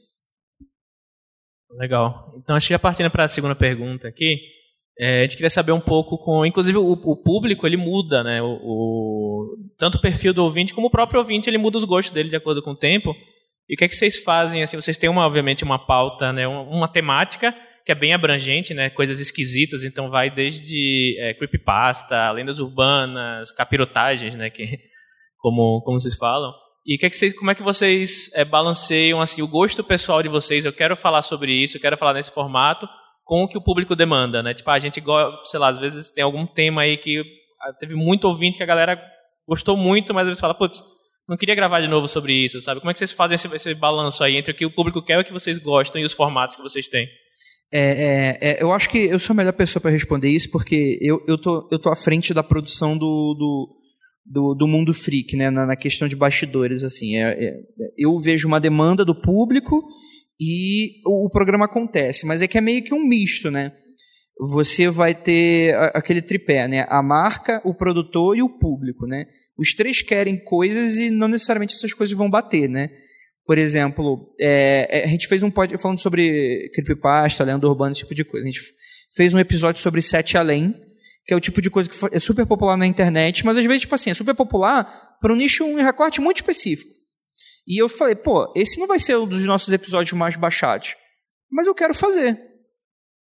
[1.78, 2.34] Legal.
[2.42, 4.36] Então, acho que já partindo para a segunda pergunta aqui,
[4.98, 8.40] é, a gente queria saber um pouco com, inclusive o, o público ele muda, né?
[8.40, 12.14] O, o, tanto o perfil do ouvinte como o próprio ouvinte ele muda os gostos
[12.14, 13.14] dele de acordo com o tempo.
[13.68, 14.62] E o que é que vocês fazem?
[14.62, 16.48] Assim, vocês têm uma, obviamente uma pauta, né?
[16.48, 17.54] Uma, uma temática
[17.84, 18.88] que é bem abrangente, né?
[18.88, 24.48] Coisas esquisitas, então vai desde é, creepypasta, lendas urbanas, capirotagens, né?
[24.48, 24.78] Que
[25.38, 26.54] como como vocês falam.
[26.86, 30.22] E que é que vocês, como é que vocês é, balanceiam assim o gosto pessoal
[30.22, 30.64] de vocês?
[30.64, 32.88] Eu quero falar sobre isso, eu quero falar nesse formato
[33.26, 34.54] com o que o público demanda, né?
[34.54, 35.02] Tipo, a gente,
[35.44, 37.20] sei lá, às vezes tem algum tema aí que
[37.60, 39.02] ah, teve muito ouvinte que a galera
[39.46, 40.80] gostou muito, mas às vezes fala, putz,
[41.28, 42.80] não queria gravar de novo sobre isso, sabe?
[42.80, 45.18] Como é que vocês fazem esse, esse balanço aí entre o que o público quer
[45.18, 47.08] e o que vocês gostam e os formatos que vocês têm?
[47.72, 50.96] É, é, é, eu acho que eu sou a melhor pessoa para responder isso, porque
[51.02, 53.76] eu, eu, tô, eu tô à frente da produção do, do,
[54.24, 56.84] do, do mundo freak, né, na, na, questão de bastidores.
[56.84, 57.16] assim.
[57.16, 57.52] É, é,
[57.98, 59.84] eu vejo uma demanda do público
[60.40, 62.26] e o, programa acontece.
[62.26, 63.72] Mas é que é meio que um misto, né?
[64.38, 66.84] Você vai ter aquele tripé, né?
[66.88, 69.26] A marca, o produtor e o público, né?
[69.58, 72.90] Os três querem coisas e não necessariamente essas coisas vão bater, né?
[73.46, 78.00] Por exemplo, é, é a gente fez um podcast falando sobre creepypasta, lenda urbana, esse
[78.00, 78.44] tipo de coisa.
[78.44, 78.60] A gente
[79.14, 80.74] fez um episódio sobre Sete Além,
[81.24, 83.82] que é o tipo de coisa que é super popular na internet, mas às vezes,
[83.82, 86.95] tipo assim, é super popular para um nicho, um recorte muito específico.
[87.66, 90.94] E eu falei, pô, esse não vai ser um dos nossos episódios mais baixados.
[91.50, 92.38] Mas eu quero fazer.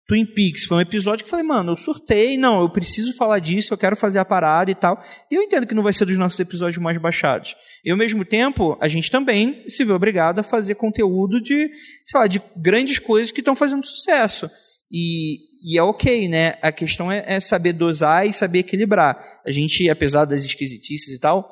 [0.07, 3.39] Twin Peaks foi um episódio que eu falei, mano, eu surtei, não, eu preciso falar
[3.39, 5.03] disso, eu quero fazer a parada e tal.
[5.31, 7.55] E eu entendo que não vai ser dos nossos episódios mais baixados.
[7.83, 11.71] E ao mesmo tempo, a gente também se vê obrigado a fazer conteúdo de,
[12.05, 14.49] sei lá, de grandes coisas que estão fazendo sucesso.
[14.91, 16.53] E, e é ok, né?
[16.61, 19.41] A questão é, é saber dosar e saber equilibrar.
[19.43, 21.51] A gente, apesar das esquisitices e tal,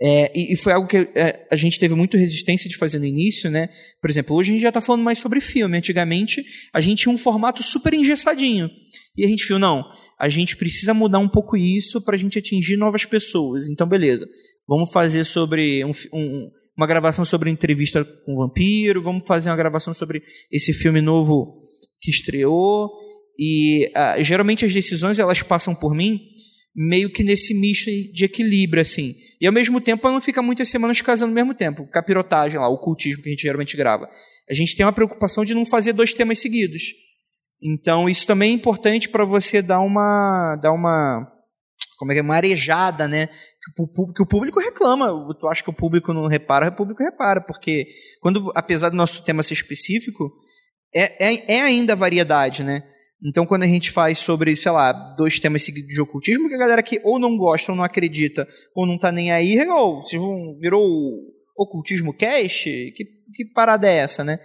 [0.00, 3.06] é, e, e, foi algo que é, a gente teve muito resistência de fazer no
[3.06, 3.70] início, né?
[4.00, 5.76] Por exemplo, hoje a gente já está falando mais sobre filme.
[5.76, 8.70] Antigamente, a gente tinha um formato super engessadinho.
[9.16, 9.82] E a gente viu, não,
[10.20, 13.68] a gente precisa mudar um pouco isso para a gente atingir novas pessoas.
[13.68, 14.28] Então, beleza.
[14.68, 19.56] Vamos fazer sobre um, um, uma gravação sobre entrevista com o vampiro, vamos fazer uma
[19.56, 21.62] gravação sobre esse filme novo
[22.00, 22.90] que estreou.
[23.38, 26.20] E uh, geralmente as decisões elas passam por mim
[26.76, 29.14] meio que nesse misto de equilíbrio, assim.
[29.40, 31.88] E ao mesmo tempo, não fica muitas semanas casando ao mesmo tempo.
[31.88, 34.06] Capirotagem lá, o cultismo que a gente geralmente grava.
[34.48, 36.82] A gente tem uma preocupação de não fazer dois temas seguidos.
[37.62, 40.56] Então, isso também é importante para você dar uma.
[40.56, 41.26] dar uma.
[41.98, 42.22] como é que é?
[42.22, 43.28] Uma arejada, né?
[43.28, 45.34] Que o, público, que o público reclama.
[45.40, 47.40] Tu acha que o público não repara, o público repara.
[47.40, 47.86] Porque,
[48.20, 50.30] quando, apesar do nosso tema ser específico,
[50.94, 52.82] é, é, é ainda variedade, né?
[53.24, 56.58] Então, quando a gente faz sobre, sei lá, dois temas seguidos de ocultismo, que a
[56.58, 60.16] galera que ou não gosta, ou não acredita, ou não tá nem aí, ou se
[60.60, 60.82] virou
[61.56, 62.64] Ocultismo Cast?
[62.94, 64.38] Que, que parada é essa, né?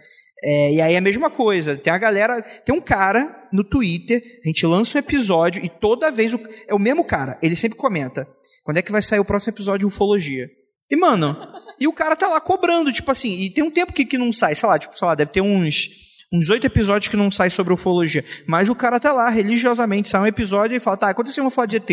[0.44, 1.76] É, e aí é a mesma coisa.
[1.76, 2.42] Tem a galera.
[2.42, 6.74] Tem um cara no Twitter, a gente lança um episódio e toda vez o, é
[6.74, 7.38] o mesmo cara.
[7.44, 8.28] Ele sempre comenta:
[8.64, 10.50] quando é que vai sair o próximo episódio de ufologia?
[10.90, 11.38] E, mano,
[11.80, 14.34] e o cara tá lá cobrando, tipo assim, e tem um tempo que, que não
[14.34, 15.88] sai, sei lá, tipo, sei lá, deve ter uns
[16.32, 18.24] uns oito episódios que não sai sobre ufologia.
[18.48, 21.70] Mas o cara tá lá, religiosamente, sai um episódio e fala, tá, aconteceu uma foto
[21.70, 21.92] de ET.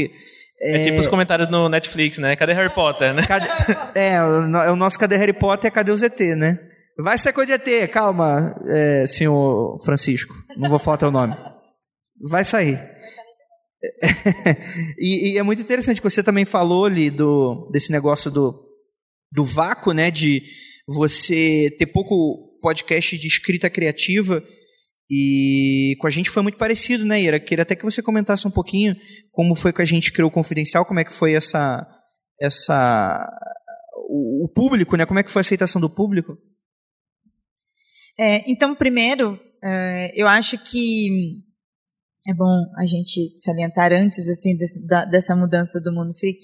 [0.60, 2.34] É, é, tipo os comentários no Netflix, né?
[2.34, 3.22] Cadê Harry Potter, né?
[3.22, 3.48] Cadê...
[3.94, 6.58] é, o, o nosso Cadê Harry Potter é Cadê os ET, né?
[7.00, 10.34] Vai ser coisa de ET, calma, é, senhor Francisco.
[10.56, 11.36] Não vou falar teu nome.
[12.28, 12.76] Vai sair.
[14.98, 18.60] e, e, é muito interessante que você também falou ali do, desse negócio do,
[19.30, 20.10] do vácuo, né?
[20.10, 20.42] De
[20.88, 24.42] você ter pouco podcast de escrita criativa.
[25.10, 27.40] E com a gente foi muito parecido, né, Ira?
[27.40, 28.94] Queria até que você comentasse um pouquinho
[29.32, 31.86] como foi que a gente criou o Confidencial, como é que foi essa.
[32.40, 33.26] essa
[34.08, 35.06] o, o público, né?
[35.06, 36.36] Como é que foi a aceitação do público?
[38.18, 41.40] É, então, primeiro, é, eu acho que
[42.28, 46.38] é bom a gente salientar antes assim desse, da, dessa mudança do mundo freak.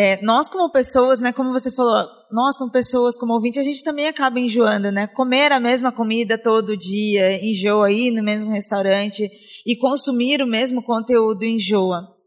[0.00, 3.82] É, nós como pessoas, né, como você falou, nós como pessoas, como ouvinte, a gente
[3.82, 5.08] também acaba enjoando, né?
[5.08, 9.28] Comer a mesma comida todo dia, enjoa ir no mesmo restaurante
[9.66, 12.17] e consumir o mesmo conteúdo enjoa.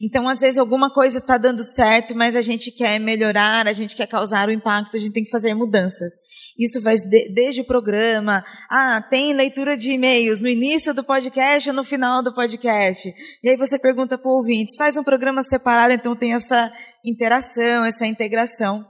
[0.00, 3.96] Então, às vezes, alguma coisa está dando certo, mas a gente quer melhorar, a gente
[3.96, 6.12] quer causar o impacto, a gente tem que fazer mudanças.
[6.56, 8.44] Isso vai de, desde o programa.
[8.70, 13.12] Ah, tem leitura de e-mails no início do podcast ou no final do podcast.
[13.42, 16.72] E aí você pergunta para o ouvinte, faz um programa separado, então tem essa
[17.04, 18.86] interação, essa integração.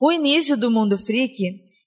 [0.00, 1.36] O início do Mundo Freak,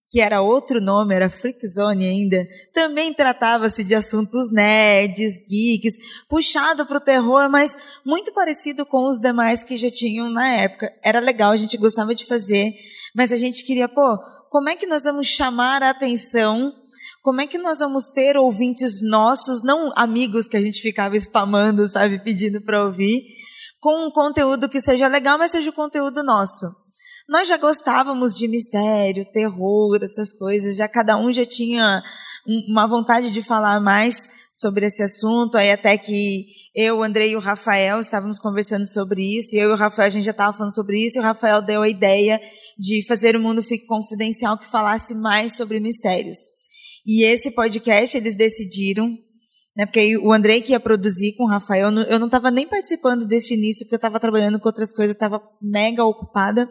[0.07, 5.95] que era outro nome, era Freak Zone ainda, também tratava-se de assuntos nerds, geeks,
[6.29, 10.91] puxado para o terror, mas muito parecido com os demais que já tinham na época.
[11.03, 12.73] Era legal, a gente gostava de fazer,
[13.15, 14.17] mas a gente queria, pô,
[14.49, 16.71] como é que nós vamos chamar a atenção?
[17.23, 21.87] Como é que nós vamos ter ouvintes nossos, não amigos que a gente ficava spamando,
[21.87, 23.23] sabe, pedindo para ouvir,
[23.79, 26.84] com um conteúdo que seja legal, mas seja o conteúdo nosso.
[27.27, 32.03] Nós já gostávamos de mistério, terror, essas coisas, já cada um já tinha
[32.69, 37.35] uma vontade de falar mais sobre esse assunto, aí até que eu, o Andrei e
[37.35, 40.55] o Rafael estávamos conversando sobre isso, e eu e o Rafael a gente já estava
[40.55, 42.39] falando sobre isso, e o Rafael deu a ideia
[42.77, 46.37] de fazer o Mundo Fique Confidencial que falasse mais sobre mistérios.
[47.03, 49.09] E esse podcast eles decidiram,
[49.75, 53.25] né, porque o Andrei que ia produzir com o Rafael, eu não estava nem participando
[53.25, 56.69] deste início, porque eu estava trabalhando com outras coisas, eu estava mega ocupada,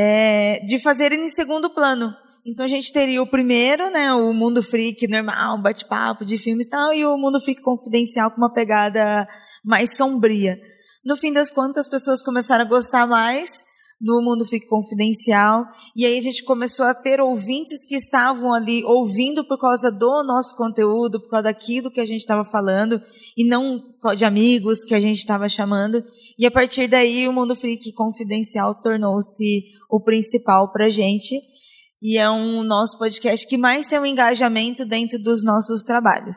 [0.00, 2.14] é, de fazer em segundo plano.
[2.46, 6.70] Então a gente teria o primeiro, né, o mundo freak normal, bate-papo de filmes e
[6.70, 9.26] tal, e o mundo freak confidencial com uma pegada
[9.64, 10.56] mais sombria.
[11.04, 13.64] No fim das contas, as pessoas começaram a gostar mais
[14.00, 15.66] no Mundo Fique Confidencial.
[15.94, 20.22] E aí a gente começou a ter ouvintes que estavam ali ouvindo por causa do
[20.22, 23.00] nosso conteúdo, por causa daquilo que a gente estava falando,
[23.36, 23.82] e não
[24.16, 26.02] de amigos que a gente estava chamando.
[26.38, 31.40] E a partir daí o Mundo Fique Confidencial tornou-se o principal para a gente
[32.00, 36.36] e é um nosso podcast que mais tem um engajamento dentro dos nossos trabalhos.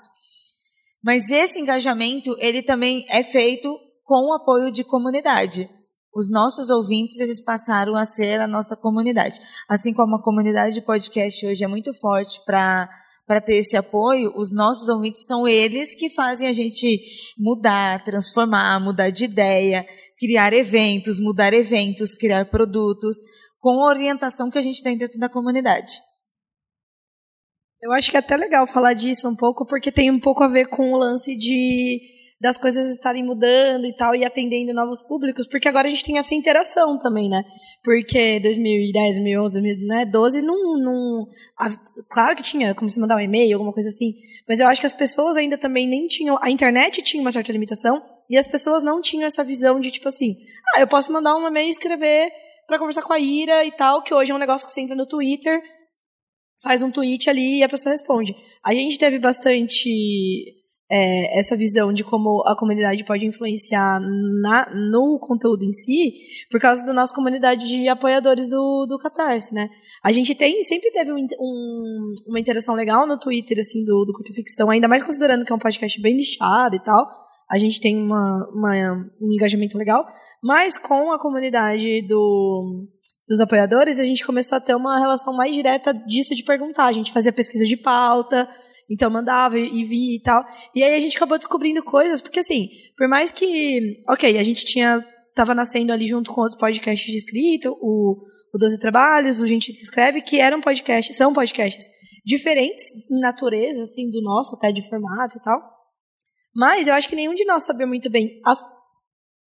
[1.04, 5.69] Mas esse engajamento, ele também é feito com o apoio de comunidade.
[6.13, 9.39] Os nossos ouvintes, eles passaram a ser a nossa comunidade.
[9.67, 12.89] Assim como a comunidade de podcast hoje é muito forte para
[13.32, 17.00] para ter esse apoio, os nossos ouvintes são eles que fazem a gente
[17.38, 19.88] mudar, transformar, mudar de ideia,
[20.19, 23.17] criar eventos, mudar eventos, criar produtos,
[23.58, 25.93] com a orientação que a gente tem dentro da comunidade.
[27.82, 30.47] Eu acho que é até legal falar disso um pouco, porque tem um pouco a
[30.47, 32.02] ver com o lance de
[32.41, 36.17] das coisas estarem mudando e tal, e atendendo novos públicos, porque agora a gente tem
[36.17, 37.43] essa interação também, né?
[37.84, 41.27] Porque 2010, 2011, 2012, não, não
[41.60, 41.69] a,
[42.10, 44.15] claro que tinha como se mandar um e-mail, alguma coisa assim,
[44.49, 47.51] mas eu acho que as pessoas ainda também nem tinham, a internet tinha uma certa
[47.51, 50.36] limitação, e as pessoas não tinham essa visão de, tipo assim,
[50.75, 52.32] ah, eu posso mandar um e-mail e escrever
[52.65, 54.95] para conversar com a Ira e tal, que hoje é um negócio que você entra
[54.95, 55.62] no Twitter,
[56.63, 58.36] faz um tweet ali e a pessoa responde.
[58.63, 60.61] A gente teve bastante
[60.91, 66.13] é, essa visão de como a comunidade pode influenciar na, no conteúdo em si,
[66.49, 69.69] por causa da nossa comunidade de apoiadores do, do Catarse, né?
[70.04, 74.12] A gente tem, sempre teve um, um, uma interação legal no Twitter, assim, do, do
[74.12, 77.82] Curto Ficção, ainda mais considerando que é um podcast bem nichado e tal a gente
[77.82, 80.08] tem uma, uma, um engajamento legal,
[80.41, 82.88] mas com a comunidade do,
[83.27, 86.86] dos apoiadores, a gente começou a ter uma relação mais direta disso de perguntar.
[86.86, 88.49] A gente fazia pesquisa de pauta,
[88.91, 90.45] então mandava e via e tal.
[90.75, 94.65] E aí a gente acabou descobrindo coisas, porque assim, por mais que, ok, a gente
[94.65, 98.21] tinha tava nascendo ali junto com outros podcasts de escrita, o,
[98.54, 101.88] o Doze Trabalhos, o Gente que Escreve, que eram podcasts, são podcasts
[102.25, 105.60] diferentes em natureza, assim, do nosso, até de formato e tal.
[106.54, 108.62] Mas eu acho que nenhum de nós sabia muito bem as,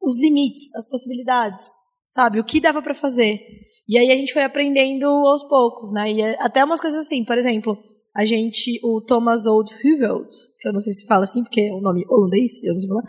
[0.00, 1.64] os limites, as possibilidades,
[2.08, 2.40] sabe?
[2.40, 3.40] O que dava para fazer.
[3.86, 6.10] E aí a gente foi aprendendo aos poucos, né?
[6.10, 7.78] E é até umas coisas assim, por exemplo,
[8.14, 10.28] a gente, o Thomas Oldhoveld,
[10.60, 12.88] que eu não sei se fala assim, porque é um nome holandês, eu não sei
[12.88, 13.04] falar,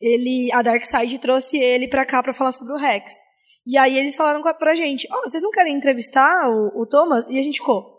[0.00, 3.12] ele, a Darkseid trouxe ele pra cá pra falar sobre o Rex.
[3.66, 7.26] E aí eles falaram pra gente, ó, oh, vocês não querem entrevistar o, o Thomas?
[7.28, 7.96] E a gente ficou,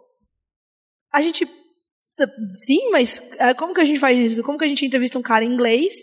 [1.13, 1.47] a gente,
[2.01, 4.43] sim, mas é, como que a gente faz isso?
[4.43, 5.93] Como que a gente entrevista um cara em inglês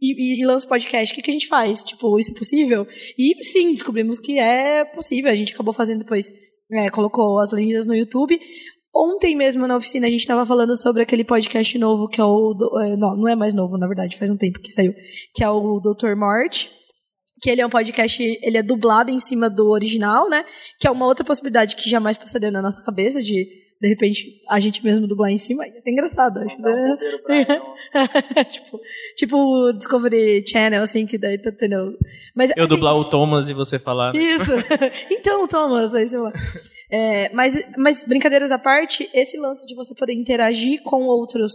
[0.00, 1.12] e, e, e lança podcast?
[1.12, 1.82] O que, que a gente faz?
[1.82, 2.86] Tipo, isso é possível?
[3.18, 5.30] E sim, descobrimos que é possível.
[5.30, 6.32] A gente acabou fazendo depois,
[6.72, 8.38] é, colocou as legendas no YouTube.
[8.94, 12.54] Ontem mesmo na oficina a gente estava falando sobre aquele podcast novo que é o.
[12.82, 14.94] É, não, não é mais novo, na verdade, faz um tempo que saiu.
[15.34, 16.14] Que é o Dr.
[16.14, 16.66] Mort.
[17.40, 20.44] Que ele é um podcast, ele é dublado em cima do original, né?
[20.78, 23.48] Que é uma outra possibilidade que jamais passaria na nossa cabeça de,
[23.82, 25.66] de repente, a gente mesmo dublar em cima.
[25.66, 26.56] Ia ser engraçado, acho.
[26.60, 26.96] Né?
[28.48, 28.80] tipo,
[29.16, 31.98] tipo Discovery Channel, assim, que daí, tá, entendeu?
[32.32, 34.14] Mas, Eu assim, dublar o Thomas e você falar.
[34.14, 34.22] Né?
[34.22, 34.52] Isso.
[35.10, 36.32] então, Thomas, aí sei lá.
[36.92, 41.52] É, mas, mas, brincadeiras à parte, esse lance de você poder interagir com outros,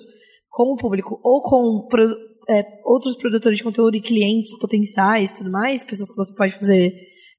[0.50, 2.04] com o público, ou com pro,
[2.50, 6.92] é, outros produtores de conteúdo e clientes potenciais tudo mais, pessoas que você pode fazer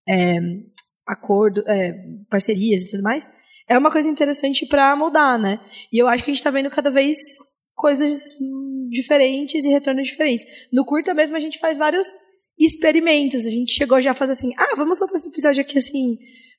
[0.08, 0.38] é,
[1.08, 1.92] acordo, é,
[2.30, 3.28] parcerias e tudo mais,
[3.66, 5.60] é uma coisa interessante para mudar, né?
[5.92, 7.16] E eu acho que a gente está vendo cada vez
[7.74, 8.16] coisas
[8.88, 10.46] diferentes e retornos diferentes.
[10.72, 12.06] No curta mesmo a gente faz vários
[12.58, 13.44] experimentos.
[13.44, 16.16] A gente chegou já a fazer assim, ah, vamos soltar esse episódio aqui assim,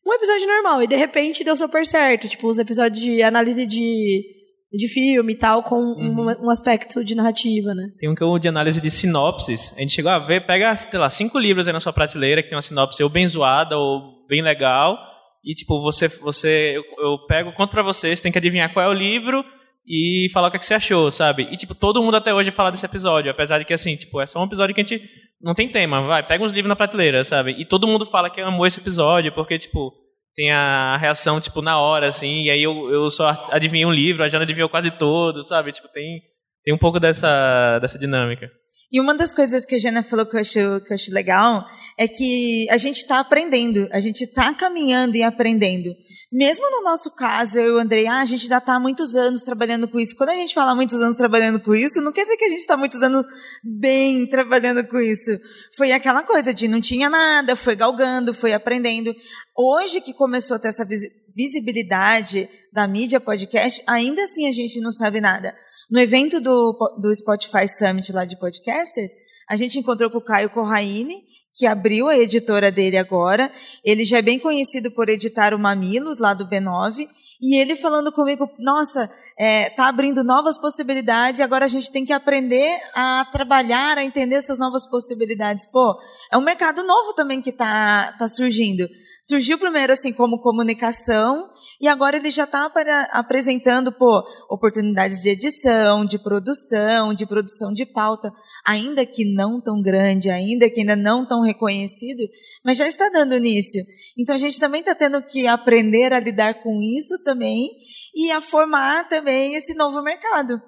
[0.09, 0.83] um episódio normal.
[0.83, 2.27] E de repente deu super certo.
[2.27, 4.23] Tipo, os episódios de análise de,
[4.71, 6.27] de filme e tal, com uhum.
[6.29, 7.89] um, um, aspecto de narrativa, né?
[7.97, 9.73] Tem um que é o de análise de sinopses.
[9.77, 12.49] A gente chegou a ver, pega, sei lá, cinco livros aí na sua prateleira que
[12.49, 14.97] tem uma sinopse ou bem zoada ou bem legal.
[15.43, 18.89] E, tipo, você, você eu, eu pego, conto pra vocês, tem que adivinhar qual é
[18.89, 19.43] o livro
[19.89, 21.47] e falar o que, é que você achou, sabe?
[21.51, 24.27] E, tipo, todo mundo até hoje fala desse episódio, apesar de que, assim, tipo, é
[24.27, 25.03] só um episódio que a gente
[25.41, 27.55] não tem tema, vai, pega uns livros na prateleira, sabe?
[27.57, 29.91] E todo mundo fala que amou esse episódio, porque, tipo,
[30.35, 34.23] tem a reação, tipo, na hora, assim, e aí eu, eu só adivinhei um livro,
[34.23, 35.71] a Jana adivinhou quase todo, sabe?
[35.71, 36.21] Tipo, tem,
[36.63, 38.47] tem um pouco dessa, dessa dinâmica.
[38.91, 41.63] E uma das coisas que a Jana falou que eu acho, que eu acho legal
[41.95, 45.93] é que a gente está aprendendo, a gente está caminhando e aprendendo.
[46.31, 49.15] Mesmo no nosso caso, eu e o Andrei, ah, a gente já está há muitos
[49.15, 50.15] anos trabalhando com isso.
[50.15, 52.61] Quando a gente fala muitos anos trabalhando com isso, não quer dizer que a gente
[52.61, 53.23] está muitos anos
[53.63, 55.39] bem trabalhando com isso.
[55.77, 59.13] Foi aquela coisa de não tinha nada, foi galgando, foi aprendendo.
[59.55, 60.87] Hoje que começou a ter essa
[61.35, 65.53] visibilidade da mídia podcast, ainda assim a gente não sabe nada.
[65.89, 69.11] No evento do, do Spotify Summit lá de podcasters,
[69.49, 73.51] a gente encontrou com o Caio Corraine, que abriu a editora dele agora.
[73.83, 77.07] Ele já é bem conhecido por editar o Mamilos, lá do B9.
[77.41, 82.05] E ele falando comigo, nossa, é, tá abrindo novas possibilidades e agora a gente tem
[82.05, 85.65] que aprender a trabalhar, a entender essas novas possibilidades.
[85.71, 85.99] Pô,
[86.31, 88.87] é um mercado novo também que tá, tá surgindo.
[89.21, 92.71] Surgiu primeiro assim como comunicação e agora ele já está
[93.11, 98.31] apresentando pô, oportunidades de edição, de produção, de produção de pauta,
[98.65, 102.23] ainda que não tão grande, ainda que ainda não tão reconhecido,
[102.63, 103.83] mas já está dando início.
[104.17, 107.69] Então a gente também está tendo que aprender a lidar com isso também
[108.15, 110.61] e a formar também esse novo mercado.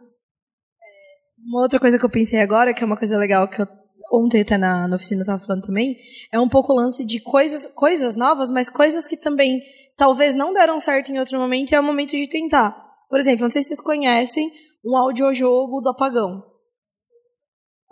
[1.44, 3.81] Uma outra coisa que eu pensei agora, que é uma coisa legal que eu
[4.12, 5.98] ontem até na, na oficina eu estava falando também,
[6.32, 9.62] é um pouco o lance de coisas, coisas novas, mas coisas que também
[9.98, 12.76] talvez não deram certo em outro momento e é o momento de tentar.
[13.10, 14.52] Por exemplo, não sei se vocês conhecem
[14.86, 16.44] um audiojogo do apagão.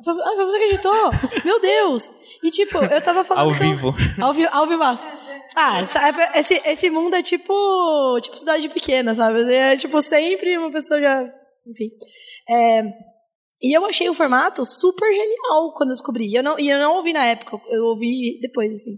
[0.07, 1.11] Ah, você acreditou?
[1.43, 2.09] Meu Deus!
[2.41, 3.49] E tipo, eu tava falando.
[3.49, 3.93] ao vivo.
[4.17, 4.81] Eu, ao, vi, ao vivo.
[5.55, 5.81] Ah,
[6.35, 7.53] esse, esse mundo é tipo.
[8.21, 9.53] Tipo cidade pequena, sabe?
[9.53, 11.21] É tipo sempre uma pessoa já.
[11.67, 11.89] Enfim.
[12.49, 12.81] É,
[13.61, 16.25] e eu achei o formato super genial quando eu descobri.
[16.25, 18.91] E eu não, e eu não ouvi na época, eu ouvi depois, assim.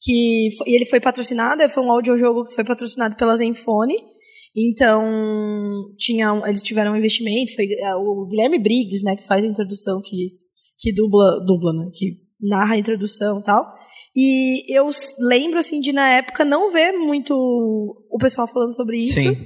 [0.00, 3.96] Que e ele foi patrocinado, foi um audiojogo que foi patrocinado pela Zenfone.
[4.54, 5.02] Então,
[5.96, 10.02] tinha, eles tiveram um investimento, foi é, o Guilherme Briggs, né, que faz a introdução,
[10.02, 10.28] que,
[10.78, 13.72] que dubla, dubla, né, que narra a introdução e tal.
[14.14, 19.14] E eu lembro, assim, de na época não ver muito o pessoal falando sobre isso.
[19.14, 19.36] Sim.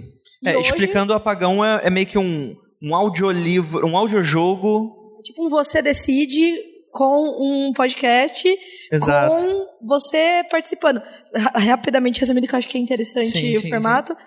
[0.45, 0.71] É, hoje...
[0.71, 5.21] Explicando o apagão é, é meio que um um audiolivro, um audiojogo.
[5.23, 6.55] Tipo um Você Decide
[6.93, 8.49] com um podcast
[8.91, 9.35] Exato.
[9.37, 11.03] com você participando.
[11.55, 14.17] Rapidamente resumindo, que eu acho que é interessante sim, o sim, formato.
[14.17, 14.25] Sim.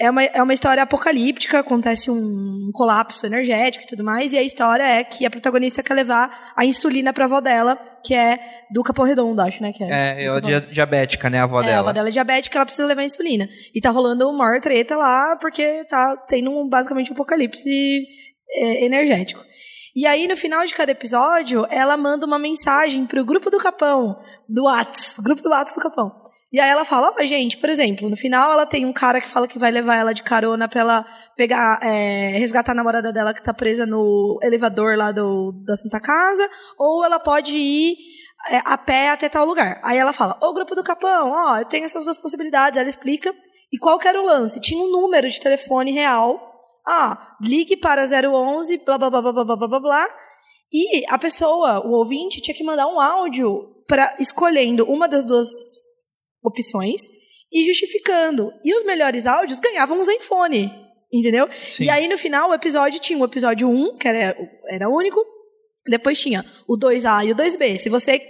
[0.00, 4.42] É uma, é uma história apocalíptica, acontece um colapso energético e tudo mais, e a
[4.42, 8.38] história é que a protagonista quer levar a insulina pra avó dela, que é
[8.72, 9.74] do Capão Redondo, acho, né?
[9.74, 11.76] Que é, é ela é diabética, né, a avó é, dela.
[11.76, 13.46] a avó dela é diabética, ela precisa levar a insulina.
[13.74, 18.06] E tá rolando uma maior treta lá, porque tá tendo um, basicamente um apocalipse
[18.54, 19.44] é, energético.
[19.94, 24.16] E aí, no final de cada episódio, ela manda uma mensagem pro grupo do Capão,
[24.48, 26.10] do Whats, grupo do Whats do Capão.
[26.52, 29.28] E aí ela fala, ó, gente, por exemplo, no final ela tem um cara que
[29.28, 33.32] fala que vai levar ela de carona pra ela pegar, é, resgatar a namorada dela
[33.32, 37.96] que tá presa no elevador lá do, da Santa Casa, ou ela pode ir
[38.48, 39.80] é, a pé até tal lugar.
[39.82, 42.78] Aí ela fala, ô grupo do Capão, ó, eu tenho essas duas possibilidades.
[42.78, 43.34] Ela explica.
[43.72, 44.60] E qual que era o lance?
[44.60, 46.48] Tinha um número de telefone real.
[46.86, 50.08] Ah, ligue para 011, blá, blá, blá, blá, blá, blá, blá, blá.
[50.72, 55.48] E a pessoa, o ouvinte, tinha que mandar um áudio para escolhendo uma das duas
[56.42, 57.02] opções
[57.52, 58.52] e justificando.
[58.64, 60.70] E os melhores áudios ganhavam um Zenfone,
[61.12, 61.48] entendeu?
[61.68, 61.84] Sim.
[61.84, 64.36] E aí, no final, o episódio tinha o episódio 1, que era,
[64.68, 65.24] era único,
[65.86, 67.76] depois tinha o 2A e o 2B.
[67.76, 68.20] Se você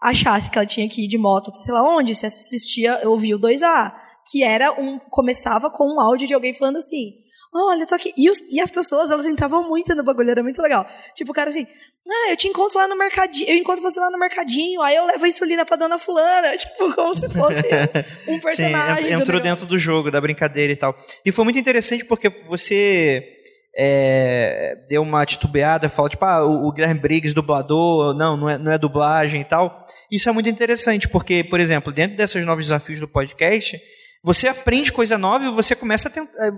[0.00, 3.40] achasse que ela tinha que ir de moto, sei lá onde, você assistia, ouvia o
[3.40, 3.92] 2A,
[4.30, 7.12] que era um começava com um áudio de alguém falando assim:
[7.56, 8.12] Olha, tô aqui.
[8.16, 10.84] E, os, e, as pessoas, elas entravam muito no bagulho, era muito legal.
[11.14, 11.64] Tipo, o cara assim,
[12.08, 15.06] ah, eu te encontro lá no mercadinho, eu encontro você lá no mercadinho, aí eu
[15.06, 17.62] levo a insulina pra dona fulana, tipo, como se fosse
[18.26, 19.06] um personagem.
[19.06, 20.96] Sim, entrou do dentro do jogo, da brincadeira e tal.
[21.24, 23.24] E foi muito interessante porque você
[23.76, 28.58] é, deu uma titubeada, fala, tipo, ah, o, o Guilherme Briggs, dublador, não, não é,
[28.58, 29.86] não é dublagem e tal.
[30.10, 33.80] Isso é muito interessante, porque, por exemplo, dentro desses novos desafios do podcast,
[34.24, 36.32] você aprende coisa nova e você começa a tentar.
[36.46, 36.50] É,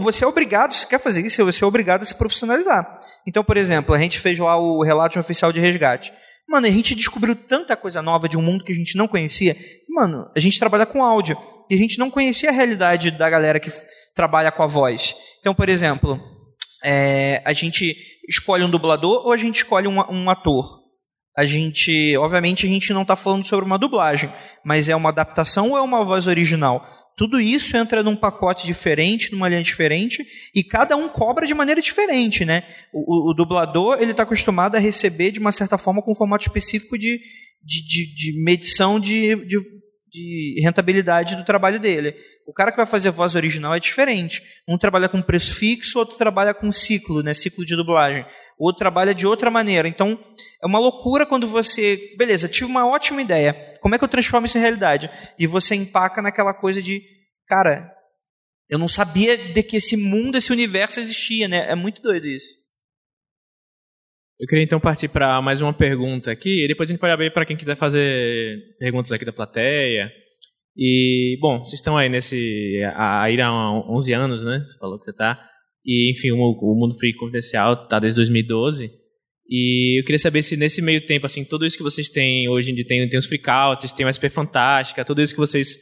[0.00, 3.00] você é obrigado, se quer fazer isso, você é obrigado a se profissionalizar.
[3.26, 6.12] Então, por exemplo, a gente fez lá o relato oficial de resgate.
[6.46, 9.56] Mano, a gente descobriu tanta coisa nova de um mundo que a gente não conhecia.
[9.88, 11.38] Mano, a gente trabalha com áudio
[11.70, 13.72] e a gente não conhecia a realidade da galera que
[14.14, 15.16] trabalha com a voz.
[15.40, 16.20] Então, por exemplo,
[16.84, 17.96] é, a gente
[18.28, 20.79] escolhe um dublador ou a gente escolhe um, um ator
[21.40, 24.30] a gente, obviamente, a gente não está falando sobre uma dublagem,
[24.62, 26.86] mas é uma adaptação ou é uma voz original?
[27.16, 30.22] Tudo isso entra num pacote diferente, numa linha diferente,
[30.54, 32.62] e cada um cobra de maneira diferente, né?
[32.92, 36.46] O, o, dublador ele está acostumado a receber de uma certa forma com um formato
[36.46, 37.18] específico de,
[37.64, 39.58] de, de, de medição de, de
[40.10, 42.16] de rentabilidade do trabalho dele.
[42.46, 44.42] O cara que vai fazer voz original é diferente.
[44.68, 48.26] Um trabalha com preço fixo, outro trabalha com ciclo, né, ciclo de dublagem.
[48.58, 49.86] O outro trabalha de outra maneira.
[49.88, 50.18] Então,
[50.62, 53.54] é uma loucura quando você, beleza, tive uma ótima ideia.
[53.80, 55.08] Como é que eu transformo isso em realidade?
[55.38, 57.02] E você empaca naquela coisa de,
[57.46, 57.90] cara,
[58.68, 61.70] eu não sabia de que esse mundo, esse universo existia, né?
[61.70, 62.59] É muito doido isso.
[64.40, 67.30] Eu queria então partir para mais uma pergunta aqui, e depois a gente pode abrir
[67.30, 70.10] para quem quiser fazer perguntas aqui da plateia.
[70.74, 72.80] E, bom, vocês estão aí nesse.
[72.96, 74.60] aí há 11 anos, né?
[74.60, 75.38] Você falou que você está.
[75.84, 78.90] E, enfim, o, o Mundo Free Confidencial está desde 2012.
[79.46, 82.70] E eu queria saber se nesse meio tempo, assim, tudo isso que vocês têm hoje
[82.70, 85.76] em dia, tem, tem os freakouts, tem uma SP Fantástica, tudo isso que vocês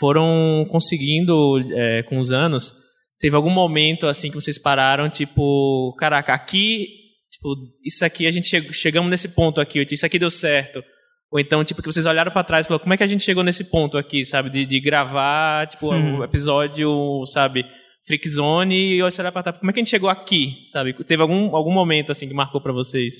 [0.00, 2.74] foram conseguindo é, com os anos,
[3.20, 6.99] teve algum momento, assim, que vocês pararam, tipo, caraca, aqui
[7.30, 7.54] Tipo,
[7.84, 10.82] isso aqui a gente chegou, chegamos nesse ponto aqui, isso aqui deu certo.
[11.30, 13.22] Ou então, tipo, que vocês olharam para trás e falaram, como é que a gente
[13.22, 14.50] chegou nesse ponto aqui, sabe?
[14.50, 17.64] De, de gravar, tipo, o episódio, sabe?
[18.04, 20.92] Freak Zone e olhar pra trás, como é que a gente chegou aqui, sabe?
[21.04, 23.14] Teve algum, algum momento, assim, que marcou para vocês?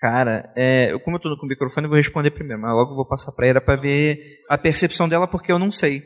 [0.00, 2.96] Cara, é, como eu tô com o microfone, eu vou responder primeiro, mas logo eu
[2.96, 6.02] vou passar para ela para ver a percepção dela, porque eu não sei.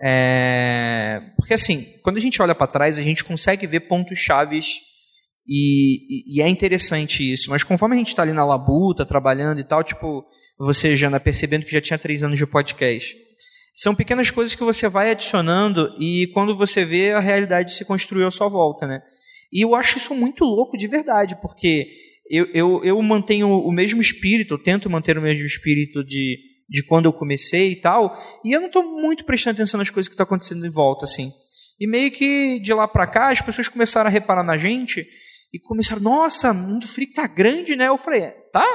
[0.00, 4.80] É, porque assim, quando a gente olha para trás, a gente consegue ver pontos chaves
[5.46, 7.50] e, e, é interessante isso.
[7.50, 10.24] Mas conforme a gente está ali na labuta, trabalhando e tal, tipo,
[10.58, 13.16] você, Jana, percebendo que já tinha três anos de podcast.
[13.74, 18.26] São pequenas coisas que você vai adicionando e quando você vê, a realidade se construiu
[18.26, 19.02] à sua volta, né?
[19.52, 21.88] E eu acho isso muito louco de verdade, porque
[22.30, 26.38] eu, eu, eu mantenho o mesmo espírito, eu tento manter o mesmo espírito de,
[26.68, 30.08] de quando eu comecei e tal, e eu não estou muito prestando atenção nas coisas
[30.08, 31.30] que estão acontecendo em volta, assim.
[31.80, 35.06] E meio que de lá para cá, as pessoas começaram a reparar na gente
[35.52, 37.88] e começaram, nossa, mundo freak tá grande, né?
[37.88, 38.66] Eu falei, tá?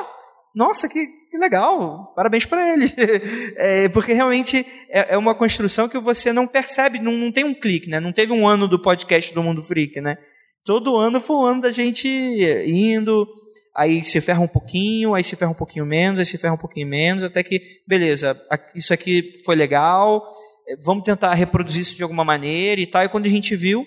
[0.53, 2.86] Nossa, que, que legal, parabéns para ele.
[3.59, 7.53] É, porque realmente é, é, uma construção que você não percebe, não, não tem um
[7.53, 7.99] clique, né?
[7.99, 10.17] Não teve um ano do podcast do Mundo Freak, né?
[10.63, 13.28] Todo ano foi o ano da gente indo,
[13.75, 16.57] aí se ferra um pouquinho, aí se ferra um pouquinho menos, aí se ferra um
[16.57, 18.39] pouquinho menos, até que, beleza,
[18.75, 20.28] isso aqui foi legal,
[20.67, 23.03] é, vamos tentar reproduzir isso de alguma maneira e tal.
[23.03, 23.86] E quando a gente viu,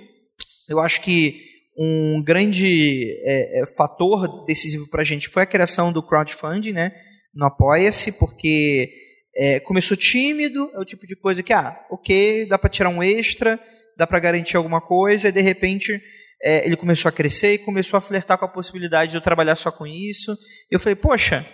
[0.69, 1.50] eu acho que
[1.83, 6.93] um grande é, é, fator decisivo para a gente foi a criação do crowdfunding, né?
[7.35, 8.93] No Apoia-se, porque
[9.35, 13.03] é, começou tímido, é o tipo de coisa que, ah, ok, dá para tirar um
[13.03, 13.59] extra,
[13.97, 15.99] dá para garantir alguma coisa, e de repente
[16.43, 19.57] é, ele começou a crescer e começou a flertar com a possibilidade de eu trabalhar
[19.57, 20.37] só com isso.
[20.71, 21.47] Eu falei, poxa,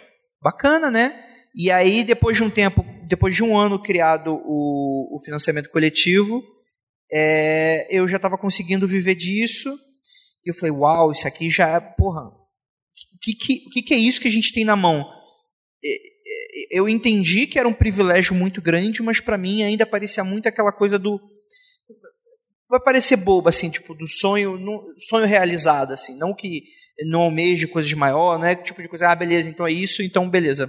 [0.42, 1.22] bacana, né?
[1.54, 6.42] E aí, depois de um tempo, depois de um ano criado o, o financiamento coletivo,
[7.12, 9.72] é, eu já estava conseguindo viver disso.
[10.46, 14.20] E eu falei, uau, isso aqui já é, porra, o que, que, que, é isso
[14.20, 15.04] que a gente tem na mão?
[16.70, 20.70] Eu entendi que era um privilégio muito grande, mas para mim ainda parecia muito aquela
[20.70, 21.20] coisa do
[22.68, 24.58] vai parecer bobo, assim, tipo, do sonho,
[24.98, 26.64] sonho realizado, assim, não que
[27.06, 30.28] não almeje coisas maior, não é tipo de coisa, ah, beleza, então é isso, então
[30.28, 30.68] beleza,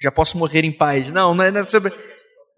[0.00, 1.10] já posso morrer em paz.
[1.10, 1.92] Não, não é sobre,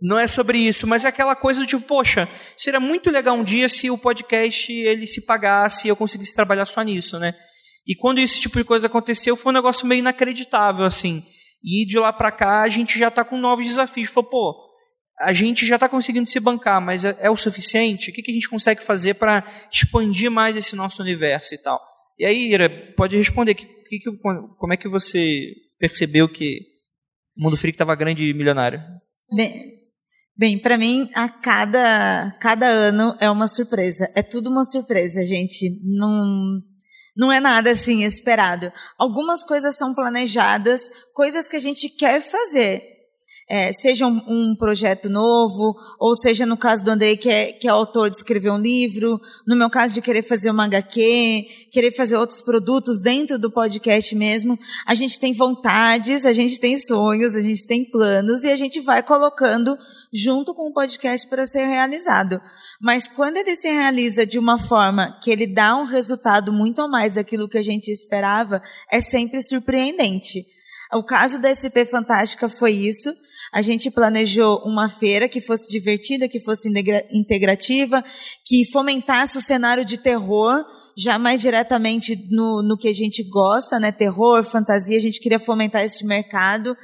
[0.03, 3.45] não é sobre isso, mas é aquela coisa do tipo, poxa, seria muito legal um
[3.45, 7.35] dia se o podcast ele se pagasse e eu conseguisse trabalhar só nisso, né?
[7.87, 11.25] E quando esse tipo de coisa aconteceu, foi um negócio meio inacreditável, assim.
[11.63, 14.11] E de lá para cá a gente já está com novos desafios.
[14.11, 14.73] Falou, pô,
[15.21, 18.11] a gente já está conseguindo se bancar, mas é, é, o suficiente?
[18.11, 21.81] O que, que a gente consegue fazer para expandir mais esse nosso universo e tal?
[22.19, 23.55] E aí, Ira, pode responder.
[23.55, 26.61] Que, que, como é que você percebeu que
[27.37, 28.83] o Mundo Freak estava grande e milionário?
[29.35, 29.82] Bem,
[30.43, 34.11] bem para mim, a cada, cada ano é uma surpresa.
[34.13, 35.71] É tudo uma surpresa, gente.
[35.85, 36.61] Não,
[37.17, 38.73] não é nada assim esperado.
[38.99, 42.93] Algumas coisas são planejadas, coisas que a gente quer fazer
[43.53, 47.69] é, seja um, um, projeto novo, ou seja, no caso do Andrei, que é, que
[47.69, 51.91] é autor de escrever um livro, no meu caso de querer fazer uma HQ, querer
[51.91, 57.37] fazer outros produtos dentro do podcast mesmo, a gente tem vontades, a gente tem sonhos,
[57.37, 59.77] a gente tem planos, e a gente vai colocando
[60.13, 62.41] junto com o podcast para ser realizado.
[62.81, 66.89] Mas quando ele se realiza de uma forma que ele dá um resultado muito a
[66.89, 70.45] mais daquilo que a gente esperava, é sempre surpreendente.
[70.93, 73.11] O caso da SP Fantástica foi isso.
[73.51, 76.71] A gente planejou uma feira que fosse divertida, que fosse
[77.11, 78.05] integrativa,
[78.45, 80.65] que fomentasse o cenário de terror,
[80.97, 83.91] já mais diretamente no, no que a gente gosta, né?
[83.91, 86.77] Terror, fantasia, a gente queria fomentar esse mercado.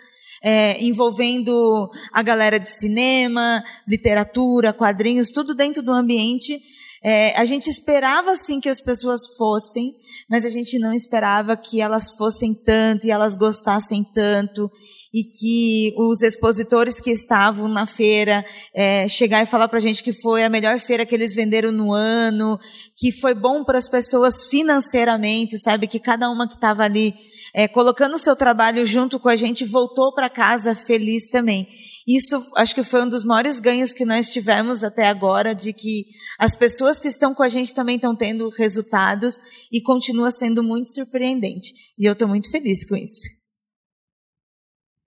[0.42, 6.60] É, envolvendo a galera de cinema, literatura, quadrinhos, tudo dentro do ambiente.
[7.02, 9.94] É, a gente esperava sim que as pessoas fossem,
[10.28, 14.70] mas a gente não esperava que elas fossem tanto e elas gostassem tanto
[15.12, 18.44] e que os expositores que estavam na feira
[18.74, 21.72] é, chegar e falar para a gente que foi a melhor feira que eles venderam
[21.72, 22.58] no ano,
[22.96, 25.86] que foi bom para as pessoas financeiramente, sabe?
[25.86, 27.14] Que cada uma que estava ali
[27.54, 31.66] é, colocando o seu trabalho junto com a gente voltou para casa feliz também.
[32.06, 36.06] Isso acho que foi um dos maiores ganhos que nós tivemos até agora, de que
[36.38, 39.38] as pessoas que estão com a gente também estão tendo resultados
[39.70, 41.70] e continua sendo muito surpreendente.
[41.98, 43.37] E eu estou muito feliz com isso.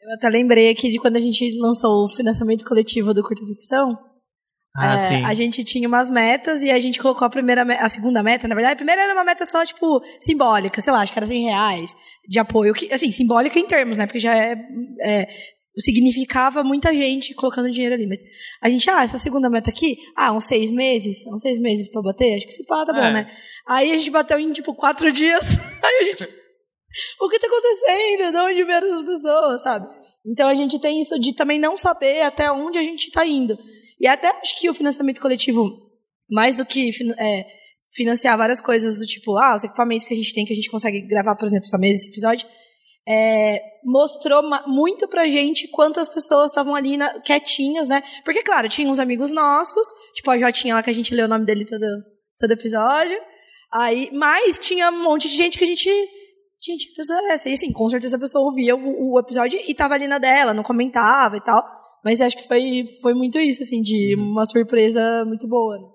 [0.02, 3.98] Eu até lembrei aqui de quando a gente lançou o financiamento coletivo do Curta Ficção.
[4.76, 8.24] Ah, é, a gente tinha umas metas e a gente colocou a primeira, a segunda
[8.24, 11.20] meta, na verdade, a primeira era uma meta só, tipo, simbólica, sei lá, acho que
[11.20, 11.96] era 100 reais
[12.28, 14.56] de apoio, que, assim, simbólica em termos, né, porque já é,
[15.02, 15.28] é
[15.78, 18.20] significava muita gente colocando dinheiro ali, mas
[18.62, 22.02] a gente, ah, essa segunda meta aqui, ah, uns seis meses, uns seis meses pra
[22.02, 23.12] bater, acho que se pá, tá bom, é.
[23.12, 23.32] né?
[23.68, 26.41] Aí a gente bateu em, tipo, quatro dias, aí a gente
[27.20, 28.32] o que está acontecendo?
[28.32, 29.88] De onde vieram as pessoas, sabe?
[30.26, 33.58] Então a gente tem isso de também não saber até onde a gente está indo.
[34.00, 35.70] E até acho que o financiamento coletivo,
[36.30, 37.46] mais do que é,
[37.94, 40.70] financiar várias coisas do tipo, ah, os equipamentos que a gente tem, que a gente
[40.70, 42.48] consegue gravar, por exemplo, essa mesa, esse episódio,
[43.08, 48.02] é, mostrou muito pra gente quantas pessoas estavam ali na, quietinhas, né?
[48.24, 51.30] Porque, claro, tinha uns amigos nossos, tipo a Jotinha lá que a gente leu o
[51.30, 51.86] nome dele todo,
[52.38, 53.18] todo episódio.
[53.72, 55.90] Aí, mas tinha um monte de gente que a gente
[56.64, 57.50] gente, que pessoa é essa?
[57.50, 60.54] E assim, com certeza a pessoa ouvia o, o, episódio e tava ali na dela,
[60.54, 61.64] não comentava e tal.
[62.04, 64.32] Mas acho que foi, foi muito isso, assim, de uhum.
[64.32, 65.78] uma surpresa muito boa.
[65.78, 65.88] Né?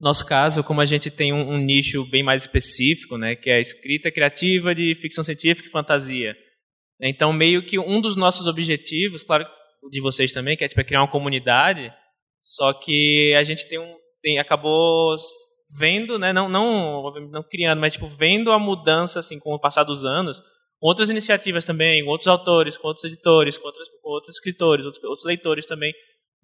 [0.00, 3.56] Nosso caso, como a gente tem um, um, nicho bem mais específico, né, que é
[3.56, 6.34] a escrita criativa de ficção científica e fantasia.
[7.00, 9.46] Então, meio que um dos nossos objetivos, claro,
[9.90, 11.92] de vocês também, que é, tipo, é criar uma comunidade,
[12.42, 15.16] só que a gente tem um, tem, acabou
[15.78, 19.84] vendo, né, não, não, não criando, mas tipo, vendo a mudança assim com o passar
[19.84, 20.42] dos anos,
[20.80, 25.24] outras iniciativas também, outros autores, com outros editores, com, outros, com outros escritores, outros, outros,
[25.24, 25.92] leitores também,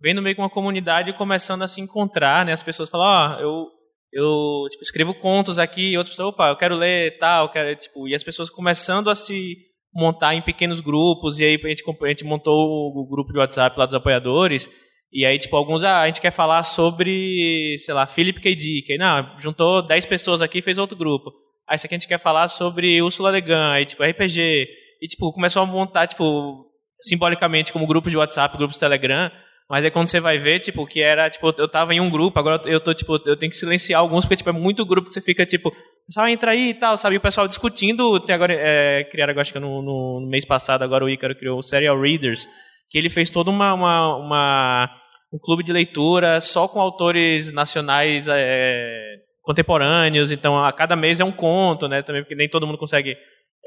[0.01, 3.41] vendo meio que uma comunidade começando a se encontrar, né, as pessoas falam, ó, oh,
[3.41, 3.79] eu
[4.11, 8.09] eu tipo, escrevo contos aqui, e outras pessoas, opa, eu quero ler tal, quero, tipo,
[8.09, 9.55] e as pessoas começando a se
[9.93, 12.57] montar em pequenos grupos, e aí a gente, a gente montou
[12.95, 14.71] o grupo de WhatsApp lá dos apoiadores,
[15.13, 18.55] e aí, tipo, alguns, ah, a gente quer falar sobre, sei lá, Philip K.
[18.55, 18.93] Dick.
[18.93, 21.33] Aí, não, juntou 10 pessoas aqui e fez outro grupo.
[21.67, 24.69] Aí, isso aqui a gente quer falar sobre Ursula Le Guin, aí, tipo, RPG.
[25.01, 26.67] E, tipo, começou a montar, tipo,
[27.01, 29.31] simbolicamente, como grupo de WhatsApp, grupos de Telegram,
[29.71, 32.39] Mas é quando você vai ver, tipo, que era, tipo, eu tava em um grupo,
[32.39, 35.15] agora eu tô, tipo, eu tenho que silenciar alguns, porque, tipo, é muito grupo que
[35.15, 35.71] você fica, tipo,
[36.09, 37.17] pessoal entra aí e tal, sabe?
[37.17, 41.05] E o pessoal discutindo, até agora, é, criaram, acho que no, no, mês passado, agora
[41.05, 42.49] o Ícaro criou o Serial Readers,
[42.91, 45.01] que ele fez toda uma, uma, uma
[45.33, 51.25] um clube de leitura só com autores nacionais é, contemporâneos, então a cada mês é
[51.25, 52.03] um conto, né?
[52.03, 53.17] Também porque nem todo mundo consegue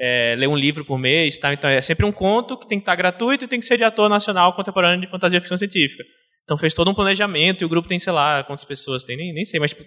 [0.00, 1.52] é, ler um livro por mês, tá?
[1.52, 3.84] Então é sempre um conto que tem que estar gratuito e tem que ser de
[3.84, 6.04] ator nacional contemporâneo de fantasia e ficção científica.
[6.44, 9.32] Então fez todo um planejamento e o grupo tem, sei lá, quantas pessoas tem, nem,
[9.32, 9.84] nem sei, mas tipo,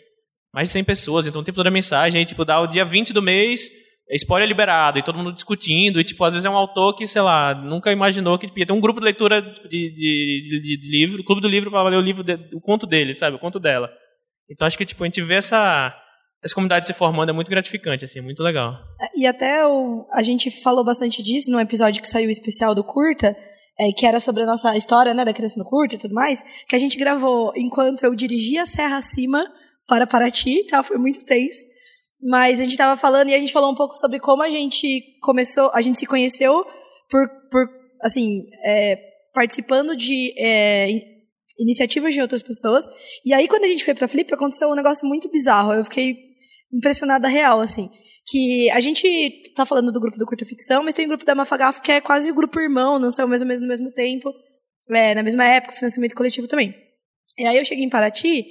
[0.54, 3.22] mais de 100 pessoas, então tem toda a mensagem, tipo, dá o dia 20 do
[3.22, 3.70] mês,
[4.12, 7.22] spoiler liberado, e todo mundo discutindo, e tipo, às vezes é um autor que, sei
[7.22, 10.78] lá, nunca imaginou que tipo, ia ter um grupo de leitura tipo, de, de, de,
[10.78, 13.40] de livro, clube do livro para ler o livro, de, o conto dele, sabe, o
[13.40, 13.90] conto dela.
[14.50, 15.96] Então acho que tipo, a gente vê essa
[16.44, 18.78] essa comunidade se formando é muito gratificante, assim, é muito legal.
[19.16, 23.36] E até o, a gente falou bastante disso no episódio que saiu especial do Curta,
[23.80, 26.44] é, que era sobre a nossa história, né, da criança no Curta e tudo mais,
[26.70, 29.44] que a gente gravou enquanto eu dirigia a Serra Acima
[29.88, 30.84] para Paraty, tá?
[30.84, 31.66] Foi muito tenso.
[32.28, 35.20] Mas a gente estava falando e a gente falou um pouco sobre como a gente
[35.22, 36.66] começou, a gente se conheceu
[37.08, 37.70] por, por
[38.02, 38.98] assim, é,
[39.32, 40.90] participando de é,
[41.60, 42.86] iniciativas de outras pessoas.
[43.24, 45.74] E aí, quando a gente foi para Flip, aconteceu um negócio muito bizarro.
[45.74, 46.18] Eu fiquei
[46.74, 47.92] impressionada real, assim.
[48.26, 51.36] Que a gente tá falando do grupo do Curta Ficção, mas tem o grupo da
[51.36, 54.34] Mafagafo, que é quase o grupo irmão, não saiu mais ou menos no mesmo tempo,
[54.90, 56.74] é, na mesma época, financiamento coletivo também.
[57.38, 58.48] E aí eu cheguei em Paraty,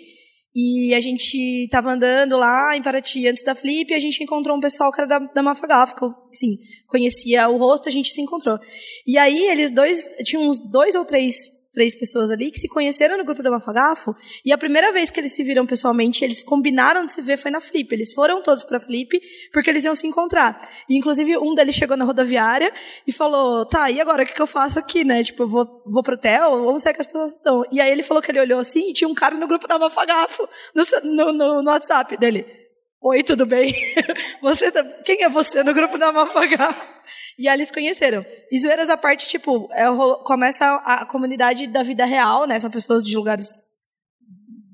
[0.54, 4.56] e a gente tava andando lá em Paraty antes da Flip, e a gente encontrou
[4.56, 8.12] um pessoal que era da, da Mafagafo, que eu, assim, conhecia o rosto, a gente
[8.12, 8.58] se encontrou.
[9.06, 13.18] E aí eles dois, tinham uns dois ou três três pessoas ali que se conheceram
[13.18, 14.14] no grupo do Mafagafo
[14.44, 17.50] e a primeira vez que eles se viram pessoalmente, eles combinaram de se ver foi
[17.50, 17.92] na Flip.
[17.92, 19.20] Eles foram todos para Flip
[19.52, 20.66] porque eles iam se encontrar.
[20.88, 22.72] E inclusive um deles chegou na rodoviária
[23.06, 25.22] e falou: "Tá, e agora o que, que eu faço aqui, né?
[25.22, 28.02] Tipo, eu vou vou pro hotel, onde será que as pessoas estão?" E aí ele
[28.02, 31.62] falou que ele olhou assim e tinha um cara no grupo da Mafagafo no, no,
[31.62, 32.63] no WhatsApp dele.
[33.06, 33.74] Oi, tudo bem?
[34.40, 34.82] Você tá...
[35.04, 36.94] Quem é você no grupo da Mafagafo?
[37.38, 38.24] E eles conheceram.
[38.50, 39.84] E zoeiras à parte, tipo, é,
[40.24, 42.58] começa a, a, comunidade da vida real, né?
[42.58, 43.46] São pessoas de lugares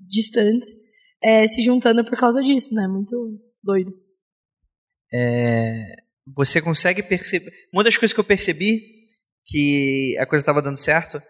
[0.09, 0.69] distantes
[1.21, 2.87] é, se juntando por causa disso, né?
[2.87, 3.17] Muito
[3.65, 3.91] doido.
[5.13, 5.97] É,
[6.37, 7.51] você consegue perceber.
[7.73, 8.81] Uma das coisas que eu percebi
[9.45, 11.21] que a coisa estava dando certo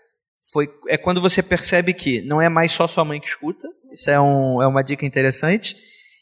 [0.52, 3.66] foi é quando você percebe que não é mais só sua mãe que escuta.
[3.90, 5.76] Isso é, um, é uma dica interessante.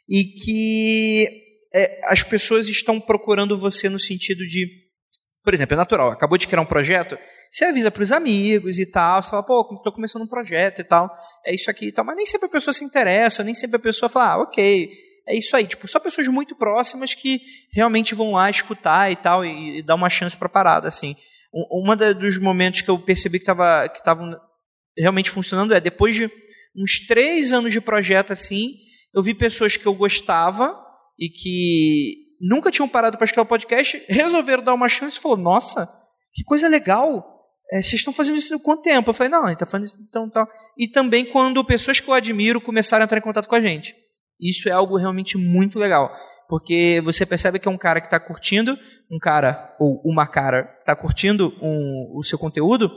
[0.09, 1.29] E que
[1.75, 4.89] é, as pessoas estão procurando você no sentido de
[5.49, 7.17] por exemplo, é natural, acabou de criar um projeto,
[7.51, 10.85] você avisa para os amigos e tal, você fala, pô, estou começando um projeto e
[10.85, 11.11] tal,
[11.43, 13.81] é isso aqui e tal, mas nem sempre a pessoa se interessa, nem sempre a
[13.81, 14.91] pessoa fala, ah, ok,
[15.27, 15.67] é isso aí.
[15.67, 17.41] Tipo, só pessoas muito próximas que
[17.73, 21.17] realmente vão lá escutar e tal, e, e dar uma chance para a parada, assim.
[21.51, 24.39] Um dos momentos que eu percebi que estava que tava
[24.97, 26.31] realmente funcionando é, depois de
[26.77, 28.75] uns três anos de projeto assim,
[29.15, 30.79] eu vi pessoas que eu gostava
[31.19, 35.37] e que nunca tinham parado para escutar o podcast, resolveram dar uma chance e falou:
[35.37, 35.89] Nossa,
[36.33, 37.37] que coisa legal!
[37.71, 39.11] É, vocês estão fazendo isso há quanto tempo?
[39.11, 40.49] Eu falei: Não, gente está fazendo isso então tal.
[40.77, 43.95] E também quando pessoas que eu admiro começaram a entrar em contato com a gente.
[44.41, 46.13] Isso é algo realmente muito legal.
[46.49, 48.79] Porque você percebe que é um cara que está curtindo,
[49.11, 52.91] um cara ou uma cara está curtindo um, o seu conteúdo,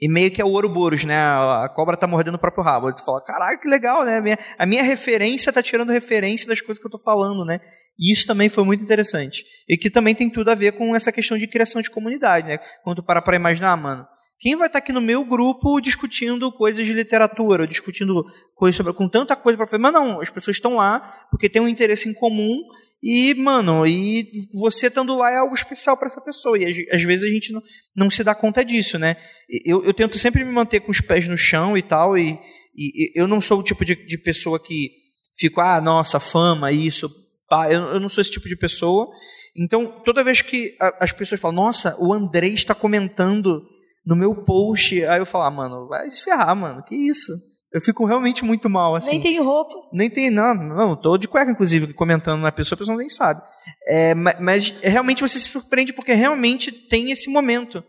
[0.00, 1.16] e meio que é o Ouroboros, né?
[1.16, 2.92] A cobra tá mordendo o próprio rabo.
[2.92, 4.18] Tu fala, caraca, que legal, né?
[4.18, 7.60] A minha, a minha referência tá tirando referência das coisas que eu tô falando, né?
[7.98, 9.44] E isso também foi muito interessante.
[9.68, 12.58] E que também tem tudo a ver com essa questão de criação de comunidade, né?
[12.82, 14.06] Quando tu para pra imaginar, mano,
[14.42, 18.24] quem vai estar tá aqui no meu grupo discutindo coisas de literatura, discutindo
[18.56, 18.92] coisas sobre.
[18.92, 19.80] com tanta coisa para fazer?
[19.80, 22.56] Mas não, as pessoas estão lá porque têm um interesse em comum
[23.02, 26.56] e, mano, e você estando lá é algo especial para essa pessoa.
[26.56, 27.62] E às vezes a gente não,
[27.96, 29.16] não se dá conta disso, né?
[29.64, 32.38] Eu, eu tento sempre me manter com os pés no chão e tal, e,
[32.76, 34.92] e eu não sou o tipo de, de pessoa que
[35.36, 37.10] fico, ah, nossa, fama, isso.
[37.48, 37.70] Pá.
[37.72, 39.10] Eu, eu não sou esse tipo de pessoa.
[39.56, 43.62] Então, toda vez que as pessoas falam, nossa, o André está comentando
[44.06, 47.32] no meu post, aí eu falo, ah, mano, vai se ferrar, mano, que isso?
[47.72, 49.12] Eu fico realmente muito mal, assim.
[49.12, 49.74] Nem tenho roupa.
[49.92, 53.40] Nem tem, não, não, tô de cueca, inclusive, comentando na pessoa, a pessoa nem sabe.
[53.88, 57.82] É, mas realmente você se surpreende porque realmente tem esse momento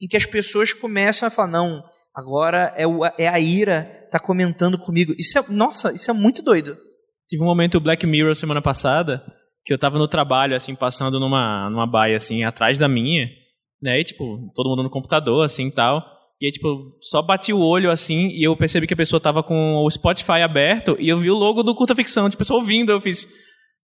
[0.00, 1.82] em que as pessoas começam a falar, não,
[2.14, 5.14] agora é, o, é a ira tá comentando comigo.
[5.18, 6.76] Isso é, nossa, isso é muito doido.
[7.28, 9.22] Tive um momento Black Mirror semana passada,
[9.64, 13.26] que eu tava no trabalho, assim, passando numa, numa baia, assim, atrás da minha,
[13.80, 16.04] né, e, tipo, todo mundo no computador, assim, e tal.
[16.40, 19.42] E aí, tipo, só bati o olho assim e eu percebi que a pessoa tava
[19.42, 22.90] com o Spotify aberto e eu vi o logo do Curta Ficção, tipo, pessoa ouvindo,
[22.90, 23.28] eu fiz.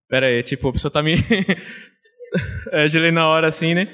[0.08, 1.14] Pera aí, tipo, a pessoa tá me.
[2.72, 3.88] é, gelei na hora assim, né?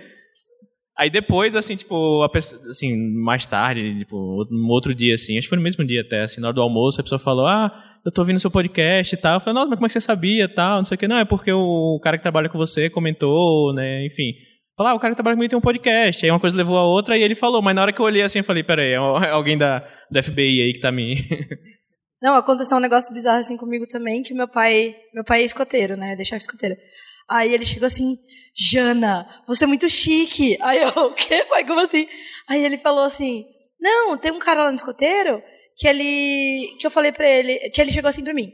[0.97, 5.47] Aí depois, assim, tipo, a pessoa, assim, mais tarde, tipo, no outro dia, assim, acho
[5.47, 7.73] que foi no mesmo dia até, assim, na hora do almoço, a pessoa falou, ah,
[8.05, 9.35] eu tô ouvindo seu podcast e tal.
[9.35, 10.79] Eu falei, nossa, mas como é que você sabia tal?
[10.79, 11.09] Não sei o que.
[11.09, 14.35] Não, é porque o cara que trabalha com você comentou, né, enfim.
[14.77, 16.25] Falar, ah, o cara que trabalha comigo tem um podcast.
[16.25, 18.23] Aí uma coisa levou a outra e ele falou, mas na hora que eu olhei
[18.23, 21.17] assim, eu falei, peraí, é alguém da, da FBI aí que tá me...
[22.23, 25.97] Não, aconteceu um negócio bizarro assim comigo também, que meu pai, meu pai é escoteiro,
[25.97, 26.77] né, ele é chefe escoteiro.
[27.29, 28.17] Aí ele chegou assim,
[28.55, 30.57] Jana, você é muito chique.
[30.61, 31.67] Aí eu, o quê, pai?
[31.67, 32.07] Como assim?
[32.49, 33.45] Aí ele falou assim,
[33.81, 35.43] não, tem um cara lá no escoteiro
[35.77, 38.53] que ele, que eu falei pra ele, que ele chegou assim pra mim,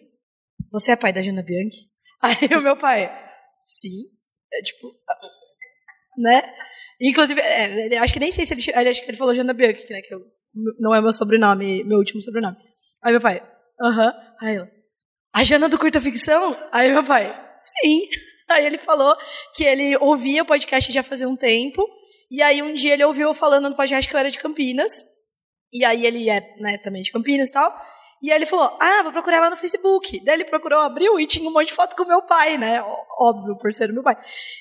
[0.71, 1.81] você é pai da Jana Bianchi?
[2.23, 3.11] Aí o meu pai,
[3.61, 4.05] sim.
[4.53, 4.89] É tipo,
[6.19, 6.43] né?
[7.01, 10.03] Inclusive, é, acho que nem sei se ele, acho que ele falou Jana Bianchi, né,
[10.03, 10.21] que eu,
[10.81, 12.57] não é meu sobrenome, meu último sobrenome.
[13.03, 13.43] Aí meu pai,
[13.81, 14.07] aham.
[14.07, 14.15] Uh -huh.
[14.41, 14.69] Aí eu,
[15.33, 16.57] a Jana do Curta Ficção?
[16.73, 18.09] Aí meu pai, sim.
[18.51, 19.17] Aí ele falou
[19.55, 21.87] que ele ouvia o podcast já fazia um tempo.
[22.31, 25.05] E aí um dia ele ouviu falando no podcast que eu era de Campinas.
[25.71, 27.71] E aí ele é né, também de Campinas e tal.
[28.21, 30.21] E aí ele falou, ah, vou procurar lá no Facebook.
[30.25, 32.83] Daí ele procurou, abriu e tinha um monte de foto com meu pai, né?
[33.19, 34.17] Óbvio, por ser meu pai.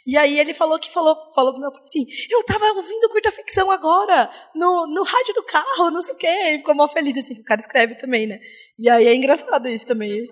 [0.05, 3.31] E aí ele falou que falou, falou pro meu pai assim, eu tava ouvindo curta
[3.31, 6.27] ficção agora, no, no rádio do carro, não sei o quê.
[6.27, 8.39] E ficou mal feliz, assim, o cara escreve também, né?
[8.77, 10.27] E aí é engraçado isso também.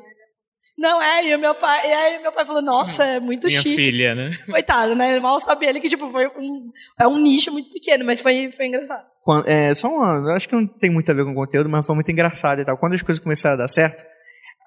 [0.78, 3.62] Não, é, e o meu pai, e aí meu pai falou, nossa, é muito Minha
[3.62, 3.76] chique.
[3.76, 4.32] filha, né?
[4.46, 5.18] Coitado, né?
[5.22, 6.70] Mal sabia ele que, tipo, foi um,
[7.00, 9.06] é um nicho muito pequeno, mas foi, foi engraçado.
[9.46, 11.86] É, só uma, eu acho que não tem muito a ver com o conteúdo, mas
[11.86, 12.78] foi muito engraçado e tal.
[12.78, 14.06] Quando as coisas começaram a dar certo,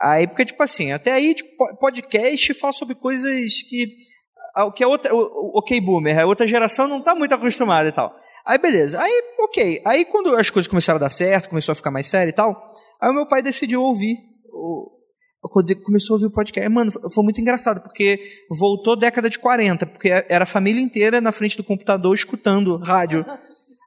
[0.01, 3.89] aí, porque, tipo assim, até aí, tipo, podcast fala sobre coisas que,
[4.75, 8.15] que a outra, o, ok boomer, a outra geração não tá muito acostumada e tal.
[8.47, 8.99] Aí, beleza.
[8.99, 9.83] Aí, ok.
[9.85, 12.59] Aí, quando as coisas começaram a dar certo, começou a ficar mais sério e tal,
[12.99, 14.17] aí o meu pai decidiu ouvir
[14.51, 14.97] o,
[15.43, 18.20] quando começou a ouvir o podcast, mano, foi muito engraçado, porque
[18.51, 23.24] voltou década de 40, porque era a família inteira na frente do computador escutando rádio.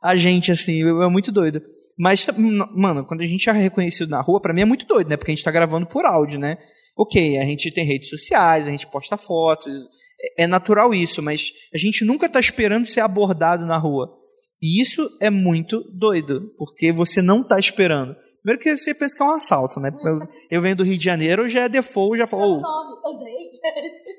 [0.02, 1.62] A gente, assim, é muito doido.
[1.98, 2.26] Mas,
[2.74, 5.18] mano, quando a gente é reconhecido na rua, para mim é muito doido, né?
[5.18, 6.58] Porque a gente tá gravando por áudio, né?
[6.98, 9.88] Ok, a gente tem redes sociais, a gente posta fotos,
[10.20, 14.21] é, é natural isso, mas a gente nunca tá esperando ser abordado na rua.
[14.62, 18.16] E isso é muito doido, porque você não está esperando.
[18.44, 19.90] Primeiro que você pensa que é um assalto, né?
[20.04, 22.62] Eu, eu venho do Rio de Janeiro, já é default, já falou.
[22.64, 23.22] Oh.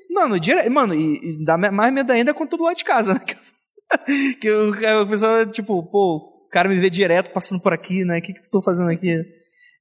[0.13, 0.69] Mano, dire...
[0.69, 3.19] mano, e, e dá mais medo ainda com tudo lá de casa, né?
[4.39, 4.71] que o,
[5.01, 8.19] o pessoal, tipo, pô, o cara me vê direto passando por aqui, né?
[8.19, 9.23] O que, que eu tô fazendo aqui?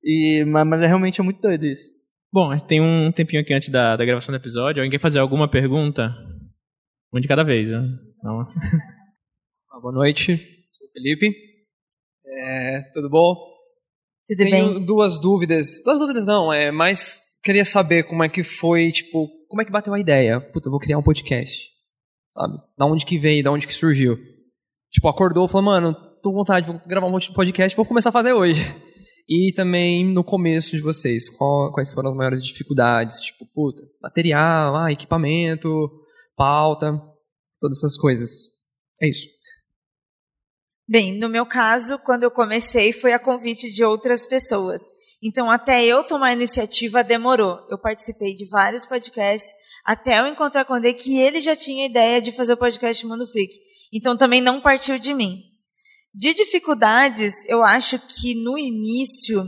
[0.02, 1.90] E, mas, mas é realmente é muito doido isso.
[2.32, 4.80] Bom, tem um tempinho aqui antes da, da gravação do episódio.
[4.80, 6.14] Alguém quer fazer alguma pergunta?
[7.12, 7.82] Um de cada vez, né?
[8.22, 8.46] Não.
[9.83, 11.35] Boa noite, sou o Felipe.
[12.24, 13.35] É, tudo bom?
[14.24, 14.87] Tudo Tenho bem?
[14.87, 15.83] duas dúvidas.
[15.85, 19.72] Duas dúvidas não, é mais queria saber como é que foi, tipo, como é que
[19.72, 20.41] bateu a ideia?
[20.41, 21.68] Puta, vou criar um podcast.
[22.30, 22.59] Sabe?
[22.78, 24.16] Da onde que veio, da onde que surgiu?
[24.89, 28.35] Tipo, acordou, falou, mano, tô com vontade, vou gravar um podcast, vou começar a fazer
[28.35, 28.61] hoje.
[29.28, 33.20] E também no começo de vocês, qual, quais foram as maiores dificuldades?
[33.20, 35.91] Tipo, puta, material, ah, equipamento,
[36.37, 37.03] pauta,
[37.61, 38.30] todas essas coisas.
[39.03, 39.41] É isso.
[40.89, 44.83] Bem, no meu caso, quando eu comecei, foi a convite de outras pessoas.
[45.22, 47.64] Então, até eu tomar a iniciativa demorou.
[47.70, 49.53] Eu participei de vários podcasts,
[49.85, 53.07] até eu encontrar com o André, que ele já tinha ideia de fazer o podcast
[53.07, 53.55] Mundo Freak.
[53.93, 55.43] Então, também não partiu de mim.
[56.12, 59.45] De dificuldades, eu acho que no início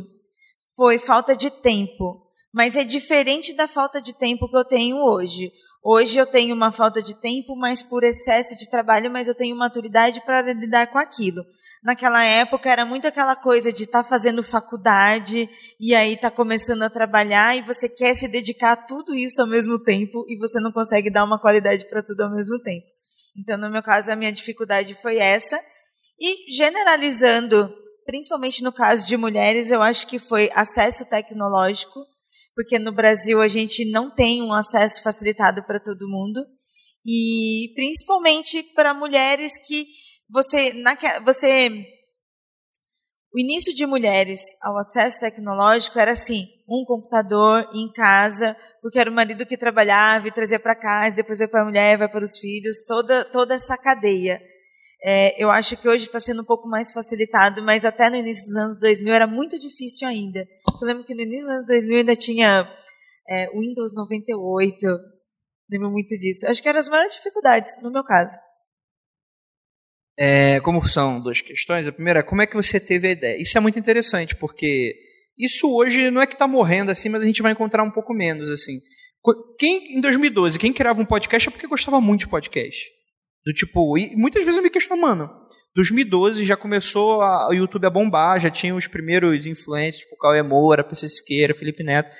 [0.77, 2.23] foi falta de tempo.
[2.53, 5.53] Mas é diferente da falta de tempo que eu tenho hoje.
[5.87, 9.55] Hoje eu tenho uma falta de tempo, mas por excesso de trabalho, mas eu tenho
[9.55, 11.45] maturidade para lidar com aquilo.
[11.83, 15.47] Naquela época era muito aquela coisa de estar tá fazendo faculdade
[15.79, 19.47] e aí tá começando a trabalhar e você quer se dedicar a tudo isso ao
[19.47, 22.87] mesmo tempo e você não consegue dar uma qualidade para tudo ao mesmo tempo.
[23.37, 25.61] Então, no meu caso, a minha dificuldade foi essa.
[26.19, 27.71] E generalizando,
[28.07, 32.01] principalmente no caso de mulheres, eu acho que foi acesso tecnológico
[32.55, 36.41] porque no Brasil a gente não tem um acesso facilitado para todo mundo.
[37.05, 39.87] E principalmente para mulheres que
[40.31, 40.73] você,
[41.25, 41.87] você
[43.35, 49.11] o início de mulheres ao acesso tecnológico era assim um computador em casa porque era
[49.11, 52.25] o marido que trabalhava e trazia para casa depois vai para a mulher vai para
[52.25, 54.41] os filhos toda toda essa cadeia
[55.07, 58.47] é, eu acho que hoje está sendo um pouco mais facilitado, mas até no início
[58.47, 60.49] dos anos 2000 era muito difícil ainda.
[60.81, 62.67] Eu lembro que no início dos anos 2000 ainda tinha
[63.29, 64.87] é, Windows 98,
[65.71, 66.49] lembro muito disso.
[66.49, 68.39] Acho que eram as maiores dificuldades, no meu caso.
[70.19, 73.43] É, como são duas questões, a primeira é como é que você teve a ideia?
[73.43, 74.97] Isso é muito interessante, porque
[75.37, 78.15] isso hoje não é que está morrendo assim, mas a gente vai encontrar um pouco
[78.15, 78.81] menos assim.
[79.59, 82.94] Quem em 2012, quem criava um podcast é porque gostava muito de podcast.
[83.45, 85.31] Do tipo, e muitas vezes eu me questiono, mano,
[85.75, 90.43] 2012 já começou a, o YouTube a bombar, já tinha os primeiros influencers, tipo Cauê
[90.43, 92.15] Moura, PC Siqueira, Felipe Neto.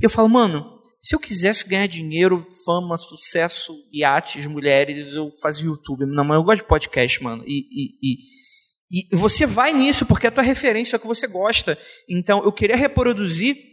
[0.00, 5.66] E eu falo, mano, se eu quisesse ganhar dinheiro, fama, sucesso, iates, mulheres, eu fazia
[5.66, 6.04] YouTube.
[6.06, 7.42] Não, mas eu gosto de podcast, mano.
[7.46, 8.12] E, e,
[8.92, 11.76] e, e você vai nisso porque é a tua referência, é o que você gosta.
[12.08, 13.69] Então, eu queria reproduzir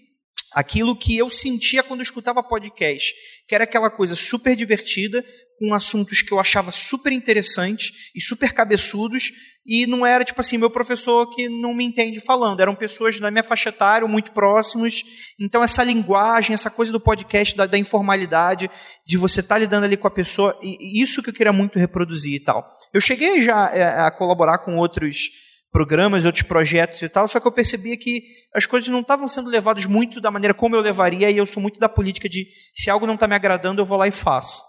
[0.54, 3.14] aquilo que eu sentia quando eu escutava podcast,
[3.48, 5.24] que era aquela coisa super divertida,
[5.60, 9.32] com assuntos que eu achava super interessantes e super cabeçudos,
[9.66, 13.30] e não era tipo assim, meu professor que não me entende falando, eram pessoas da
[13.30, 15.04] minha faixa etária, muito próximos.
[15.38, 18.70] Então, essa linguagem, essa coisa do podcast, da, da informalidade,
[19.06, 21.78] de você estar tá lidando ali com a pessoa, e, isso que eu queria muito
[21.78, 22.66] reproduzir e tal.
[22.94, 25.47] Eu cheguei já é, a colaborar com outros
[25.78, 29.48] programas, outros projetos e tal, só que eu percebia que as coisas não estavam sendo
[29.48, 32.90] levadas muito da maneira como eu levaria, e eu sou muito da política de se
[32.90, 34.64] algo não está me agradando, eu vou lá e faço.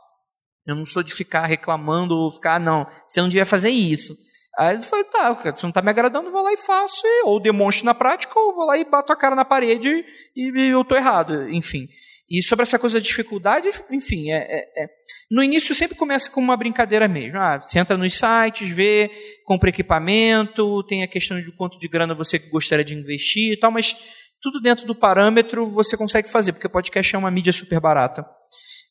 [0.66, 4.14] Eu não sou de ficar reclamando ou ficar, ah, não, você não devia fazer isso.
[4.58, 7.40] Aí ele falou, tá, se não está me agradando, eu vou lá e faço, ou
[7.40, 10.04] demonstro na prática, ou vou lá e bato a cara na parede
[10.36, 11.88] e, e eu estou errado, enfim.
[12.30, 14.90] E sobre essa coisa da dificuldade, enfim, é, é, é,
[15.30, 17.38] no início sempre começa com uma brincadeira mesmo.
[17.38, 19.10] Ah, você entra nos sites, vê,
[19.46, 23.70] compra equipamento, tem a questão de quanto de grana você gostaria de investir e tal,
[23.70, 23.96] mas
[24.42, 28.26] tudo dentro do parâmetro você consegue fazer, porque podcast é uma mídia super barata.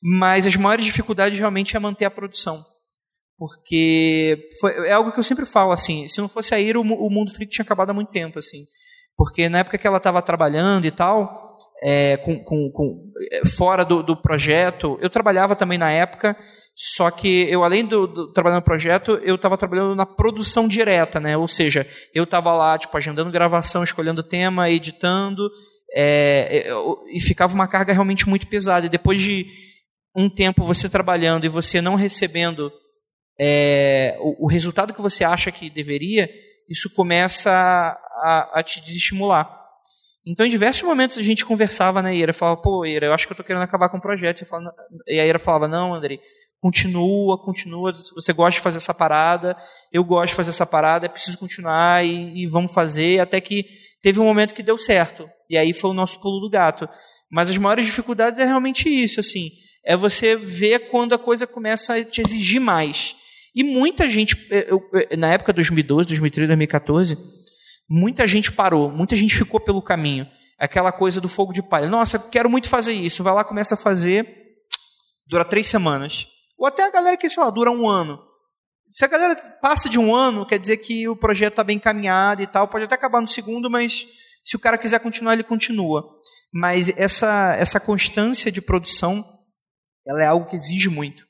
[0.01, 2.65] Mas as maiores dificuldades realmente é manter a produção.
[3.37, 6.81] Porque foi, é algo que eu sempre falo assim, se não fosse a Ira, o,
[6.81, 8.65] o Mundo Freak tinha acabado há muito tempo, assim.
[9.15, 11.46] Porque na época que ela estava trabalhando e tal,
[11.83, 16.35] é, com, com, com, é, fora do, do, projeto, eu trabalhava também na época,
[16.75, 21.19] só que eu, além do, do trabalhar no projeto, eu estava trabalhando na produção direta,
[21.19, 21.35] né?
[21.37, 25.49] Ou seja, eu estava lá, tipo, agendando gravação, escolhendo tema, editando,
[25.95, 26.67] é,
[27.11, 28.85] e ficava uma carga realmente muito pesada.
[28.85, 29.45] E depois de
[30.15, 32.71] um tempo você trabalhando e você não recebendo
[33.39, 36.29] é, o, o, resultado que você acha que deveria,
[36.67, 39.56] isso começa a, a, te desestimular.
[40.29, 42.33] Então, em diversos momentos a gente conversava, né, Ira?
[42.33, 44.45] Falava, pô, Ira, eu acho que eu estou querendo acabar com o projeto.
[45.07, 46.19] E a Ira falava, não, André,
[46.59, 47.93] continua, continua.
[47.93, 49.55] Você gosta de fazer essa parada,
[49.91, 53.19] eu gosto de fazer essa parada, é preciso continuar e, e vamos fazer.
[53.19, 53.65] Até que
[54.01, 55.29] teve um momento que deu certo.
[55.49, 56.89] E aí foi o nosso pulo do gato.
[57.31, 59.49] Mas as maiores dificuldades é realmente isso, assim
[59.87, 63.15] é você ver quando a coisa começa a te exigir mais.
[63.55, 67.17] E muita gente, eh, eu, eh, na época de 2012, 2013, 2014,
[67.89, 70.27] muita gente parou, muita gente ficou pelo caminho.
[70.59, 71.87] Aquela coisa do fogo de palha.
[71.87, 73.23] Nossa, quero muito fazer isso.
[73.23, 74.27] Vai lá, começa a fazer,
[75.27, 76.27] dura três semanas.
[76.57, 78.19] Ou até a galera que, sei lá, dura um ano.
[78.89, 82.41] Se a galera passa de um ano, quer dizer que o projeto está bem encaminhado
[82.41, 82.67] e tal.
[82.67, 84.07] Pode até acabar no segundo, mas
[84.43, 86.09] se o cara quiser continuar, ele continua.
[86.51, 89.23] Mas essa, essa constância de produção
[90.07, 91.25] ela é algo que exige muito.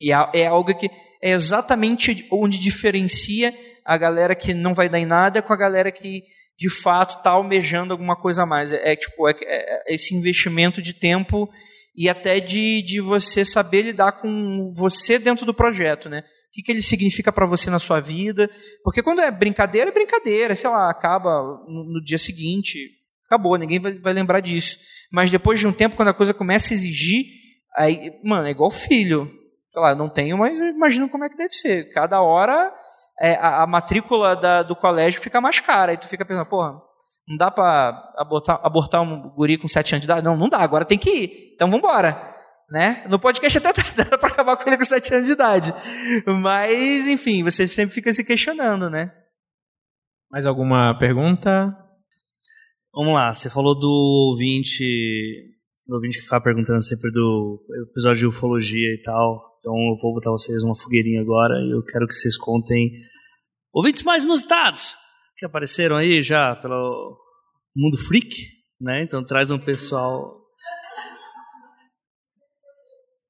[0.00, 0.90] E é, é algo que
[1.22, 3.54] é exatamente onde diferencia
[3.86, 6.22] a galera que não vai dar em nada com a galera que
[6.58, 8.72] de fato está almejando alguma coisa a mais.
[8.72, 11.48] É, é tipo é, é, esse investimento de tempo
[11.94, 16.20] e até de, de você saber lidar com você dentro do projeto, né?
[16.20, 18.50] O que, que ele significa para você na sua vida?
[18.82, 22.78] Porque quando é brincadeira, é brincadeira, sei lá, acaba no, no dia seguinte,
[23.26, 24.78] acabou, ninguém vai, vai lembrar disso.
[25.12, 27.26] Mas depois de um tempo, quando a coisa começa a exigir,
[27.76, 29.30] Aí, mano, é igual filho.
[29.70, 31.92] Sei lá, não tenho, mas imagino como é que deve ser.
[31.92, 32.74] Cada hora
[33.20, 35.92] é, a, a, matrícula da, do colégio fica mais cara.
[35.92, 36.80] Aí tu fica pensando, porra,
[37.28, 40.24] não dá para abortar, abortar um guri com 7 anos de idade?
[40.24, 41.52] Não, não dá, agora tem que ir.
[41.54, 42.34] Então vamos embora.
[42.70, 43.04] Né?
[43.08, 43.72] No podcast até
[44.04, 45.72] dá para acabar com ele com 7 anos de idade.
[46.26, 49.12] Mas, enfim, você sempre fica se questionando, né?
[50.30, 51.74] Mais alguma pergunta?
[52.92, 53.88] Vamos lá, você falou do
[54.32, 55.54] ouvinte
[55.88, 59.55] o ouvinte que ficava perguntando sempre do episódio de ufologia e tal.
[59.66, 62.88] Então eu vou botar vocês numa fogueirinha agora e eu quero que vocês contem
[63.72, 64.94] ouvintes mais inusitados
[65.36, 67.18] que apareceram aí já pelo
[67.76, 68.32] mundo freak,
[68.80, 69.02] né?
[69.02, 70.38] Então traz um pessoal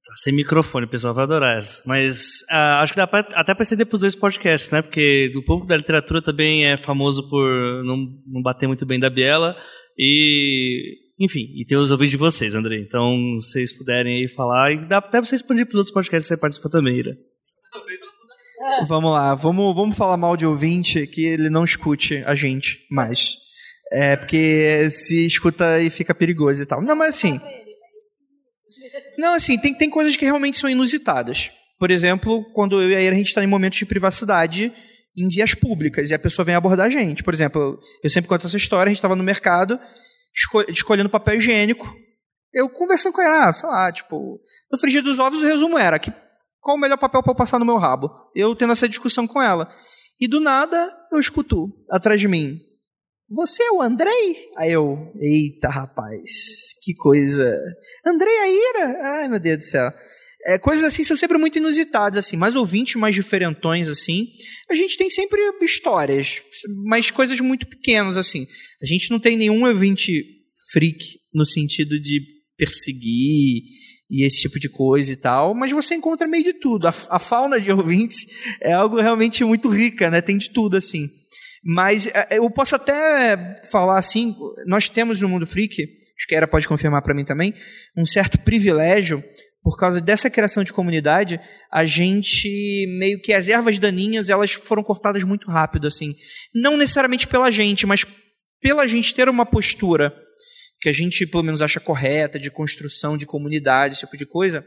[0.04, 1.82] Tá sem microfone, o pessoal vai adorar essa.
[1.86, 4.82] Mas uh, acho que dá pra, até para estender para os dois podcasts, né?
[4.82, 9.08] Porque o público da literatura também é famoso por não, não bater muito bem da
[9.08, 9.56] biela.
[9.98, 12.76] E enfim, e tem os ouvintes de vocês, André.
[12.78, 16.28] Então, se vocês puderem aí falar, e dá até pra você expandir pros outros podcasts
[16.28, 17.16] que você participa também, Ira.
[18.86, 23.36] Vamos lá, vamos, vamos falar mal de ouvinte que ele não escute a gente mais.
[23.92, 26.82] É, porque se escuta e fica perigoso e tal.
[26.82, 27.40] Não, mas assim.
[29.18, 31.50] Não, assim, tem, tem coisas que realmente são inusitadas.
[31.78, 34.72] Por exemplo, quando eu e a Ira a gente está em momentos de privacidade
[35.16, 37.22] em vias públicas e a pessoa vem abordar a gente.
[37.22, 39.78] Por exemplo, eu sempre conto essa história, a gente estava no mercado
[40.68, 41.94] escolhendo papel higiênico.
[42.52, 45.98] Eu conversando com ela, ah, sei lá, tipo, no frigir dos ovos o resumo era
[45.98, 46.12] que
[46.60, 48.10] qual o melhor papel para passar no meu rabo?
[48.34, 49.72] Eu tendo essa discussão com ela.
[50.18, 52.58] E do nada, eu escuto atrás de mim.
[53.28, 54.36] Você é o Andrei?
[54.56, 56.30] Aí eu, eita rapaz,
[56.82, 57.56] que coisa.
[58.04, 58.98] Andrei Aira?
[59.02, 59.92] Ai meu Deus do céu.
[60.44, 64.28] É, coisas assim são sempre muito inusitadas, assim, mais ouvintes, mais diferentões, assim.
[64.70, 66.40] A gente tem sempre histórias,
[66.84, 68.46] mas coisas muito pequenas, assim.
[68.82, 70.24] A gente não tem nenhum ouvinte
[70.72, 72.20] freak no sentido de
[72.56, 73.62] perseguir
[74.08, 76.86] e esse tipo de coisa e tal, mas você encontra meio de tudo.
[76.86, 78.16] A, a fauna de ouvintes
[78.60, 80.20] é algo realmente muito rica, né?
[80.20, 81.10] Tem de tudo, assim.
[81.64, 86.46] Mas é, eu posso até falar assim, nós temos no Mundo Freak, acho que Era
[86.46, 87.52] pode confirmar para mim também,
[87.96, 89.22] um certo privilégio
[89.66, 91.40] por causa dessa criação de comunidade,
[91.72, 96.14] a gente meio que as ervas daninhas, elas foram cortadas muito rápido assim.
[96.54, 98.06] Não necessariamente pela gente, mas
[98.60, 100.16] pela gente ter uma postura
[100.80, 104.64] que a gente pelo menos acha correta de construção de comunidade, esse tipo de coisa,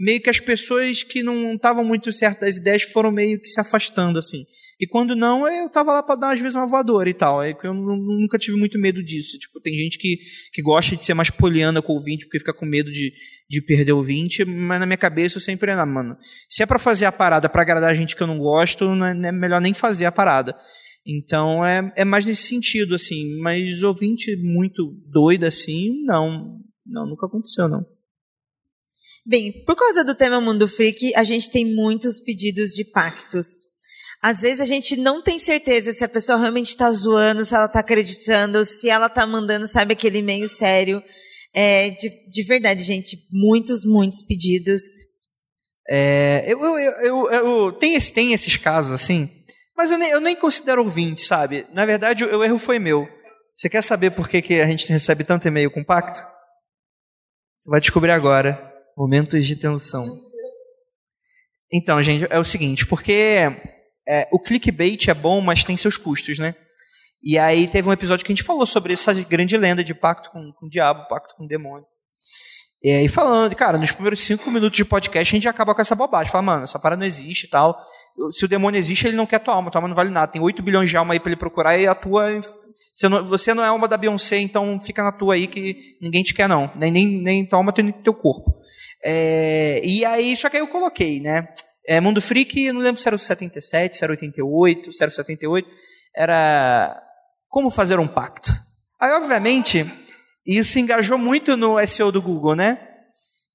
[0.00, 3.60] meio que as pessoas que não estavam muito certas das ideias foram meio que se
[3.60, 4.46] afastando assim.
[4.80, 7.44] E quando não, eu tava lá para dar às vezes uma voadora e tal.
[7.44, 9.36] Eu nunca tive muito medo disso.
[9.36, 10.18] Tipo, tem gente que,
[10.52, 13.12] que gosta de ser mais poliana com o ouvinte porque fica com medo de,
[13.50, 16.16] de perder o ouvinte, mas na minha cabeça eu sempre, ah, mano,
[16.48, 19.04] se é para fazer a parada para agradar a gente que eu não gosto, não
[19.04, 20.56] é, é melhor nem fazer a parada.
[21.04, 23.40] Então é, é mais nesse sentido, assim.
[23.40, 26.60] Mas ouvinte muito doido assim, não.
[26.86, 27.84] Não, nunca aconteceu, não.
[29.26, 33.67] Bem, por causa do tema Mundo Freak, a gente tem muitos pedidos de pactos.
[34.20, 37.66] Às vezes a gente não tem certeza se a pessoa realmente está zoando, se ela
[37.66, 41.02] está acreditando, se ela está mandando, sabe, aquele e-mail sério.
[41.54, 44.82] É, de, de verdade, gente, muitos, muitos pedidos.
[45.88, 49.30] É, eu, eu, eu, eu, tem, esse, tem esses casos assim,
[49.76, 51.66] mas eu nem, eu nem considero ouvinte, sabe?
[51.72, 53.08] Na verdade, o, o erro foi meu.
[53.54, 56.20] Você quer saber por que, que a gente recebe tanto e-mail com pacto?
[57.58, 58.64] Você vai descobrir agora.
[58.96, 60.20] Momentos de tensão.
[61.72, 63.77] Então, gente, é o seguinte, porque
[64.08, 66.54] é, o clickbait é bom, mas tem seus custos, né?
[67.22, 70.30] E aí teve um episódio que a gente falou sobre essa grande lenda de pacto
[70.30, 71.84] com, com o diabo, pacto com o demônio.
[72.82, 75.96] E aí falando, cara, nos primeiros cinco minutos de podcast a gente acaba com essa
[75.96, 76.30] bobagem.
[76.30, 77.78] Fala, mano, essa parada não existe e tal.
[78.30, 79.70] Se o demônio existe, ele não quer tua alma.
[79.70, 80.30] Tua alma não vale nada.
[80.30, 82.40] Tem 8 bilhões de alma aí pra ele procurar e a tua.
[82.92, 86.22] Você não, você não é alma da Beyoncé, então fica na tua aí que ninguém
[86.22, 86.70] te quer, não.
[86.76, 88.54] Nem, nem, nem tua alma, nem teu corpo.
[89.04, 91.48] É, e aí, só que aí eu coloquei, né?
[91.88, 95.02] É, Mundo Freak, eu não lembro se era o 77, se era o 88, se
[95.02, 95.66] era o 78,
[96.14, 97.02] era
[97.48, 98.52] como fazer um pacto.
[99.00, 99.90] Aí, obviamente,
[100.46, 102.78] isso engajou muito no SEO do Google, né?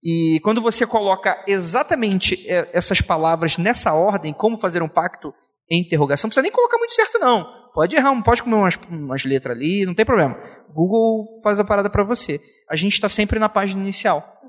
[0.04, 5.32] E quando você coloca exatamente essas palavras nessa ordem, como fazer um pacto
[5.70, 7.46] em interrogação, não precisa nem colocar muito certo, não.
[7.72, 10.36] Pode errar, pode comer umas, umas letras ali, não tem problema.
[10.74, 12.42] Google faz a parada para você.
[12.68, 14.42] A gente está sempre na página inicial.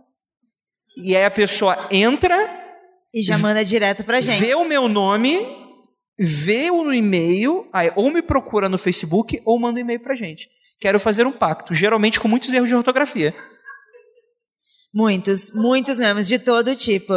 [0.97, 2.64] E aí a pessoa entra
[3.15, 4.41] e já manda direto pra gente.
[4.41, 5.39] Vê o meu nome,
[6.19, 10.49] vê o e-mail, aí, ou me procura no Facebook ou manda um e-mail pra gente.
[10.81, 13.33] Quero fazer um pacto, geralmente com muitos erros de ortografia.
[14.93, 17.15] Muitos, muitos mesmo, de todo tipo.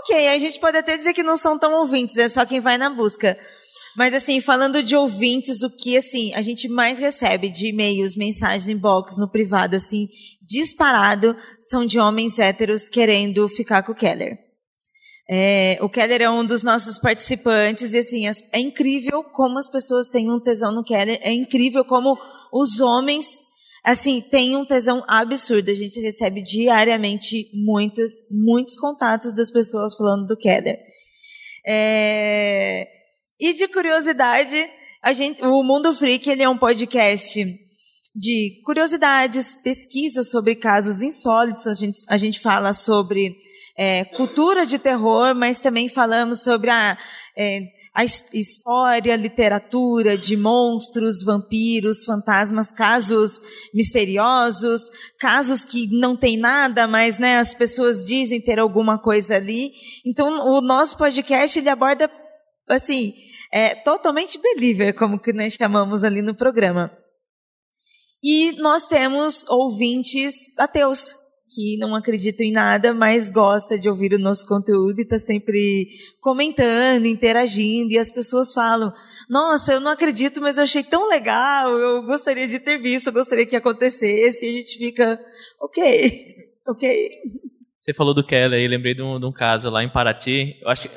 [0.00, 2.76] Ok, a gente pode até dizer que não são tão ouvintes, é só quem vai
[2.76, 3.38] na busca.
[3.96, 8.68] Mas assim, falando de ouvintes, o que assim a gente mais recebe de e-mails, mensagens,
[8.68, 10.08] inbox no privado, assim,
[10.42, 14.43] disparado, são de homens héteros querendo ficar com o Keller.
[15.28, 20.10] É, o Keller é um dos nossos participantes e assim é incrível como as pessoas
[20.10, 21.18] têm um tesão no Keller.
[21.22, 22.18] É incrível como
[22.52, 23.40] os homens
[23.82, 25.70] assim têm um tesão absurdo.
[25.70, 30.78] A gente recebe diariamente muitos, muitos contatos das pessoas falando do Keller.
[31.66, 32.86] É,
[33.40, 34.70] e de curiosidade,
[35.02, 37.42] a gente, o Mundo Freak ele é um podcast
[38.14, 41.66] de curiosidades, pesquisas sobre casos insólitos.
[41.66, 43.36] A gente, a gente fala sobre
[43.76, 46.96] é, cultura de terror, mas também falamos sobre a,
[47.36, 47.60] é,
[47.94, 53.42] a história, literatura de monstros, vampiros, fantasmas, casos
[53.74, 59.72] misteriosos, casos que não tem nada, mas né, as pessoas dizem ter alguma coisa ali.
[60.04, 62.10] Então, o nosso podcast ele aborda
[62.68, 63.14] assim,
[63.52, 66.90] é, totalmente believer, como que nós chamamos ali no programa.
[68.22, 71.16] E nós temos ouvintes ateus,
[71.54, 75.88] que não acredita em nada, mas gosta de ouvir o nosso conteúdo e está sempre
[76.20, 78.92] comentando, interagindo, e as pessoas falam:
[79.28, 83.12] Nossa, eu não acredito, mas eu achei tão legal, eu gostaria de ter visto, eu
[83.12, 85.18] gostaria que acontecesse, e a gente fica,
[85.60, 86.36] ok,
[86.66, 87.10] ok.
[87.78, 90.68] Você falou do Keller aí, lembrei de um, de um caso lá em Paraty, eu
[90.68, 90.94] acho que.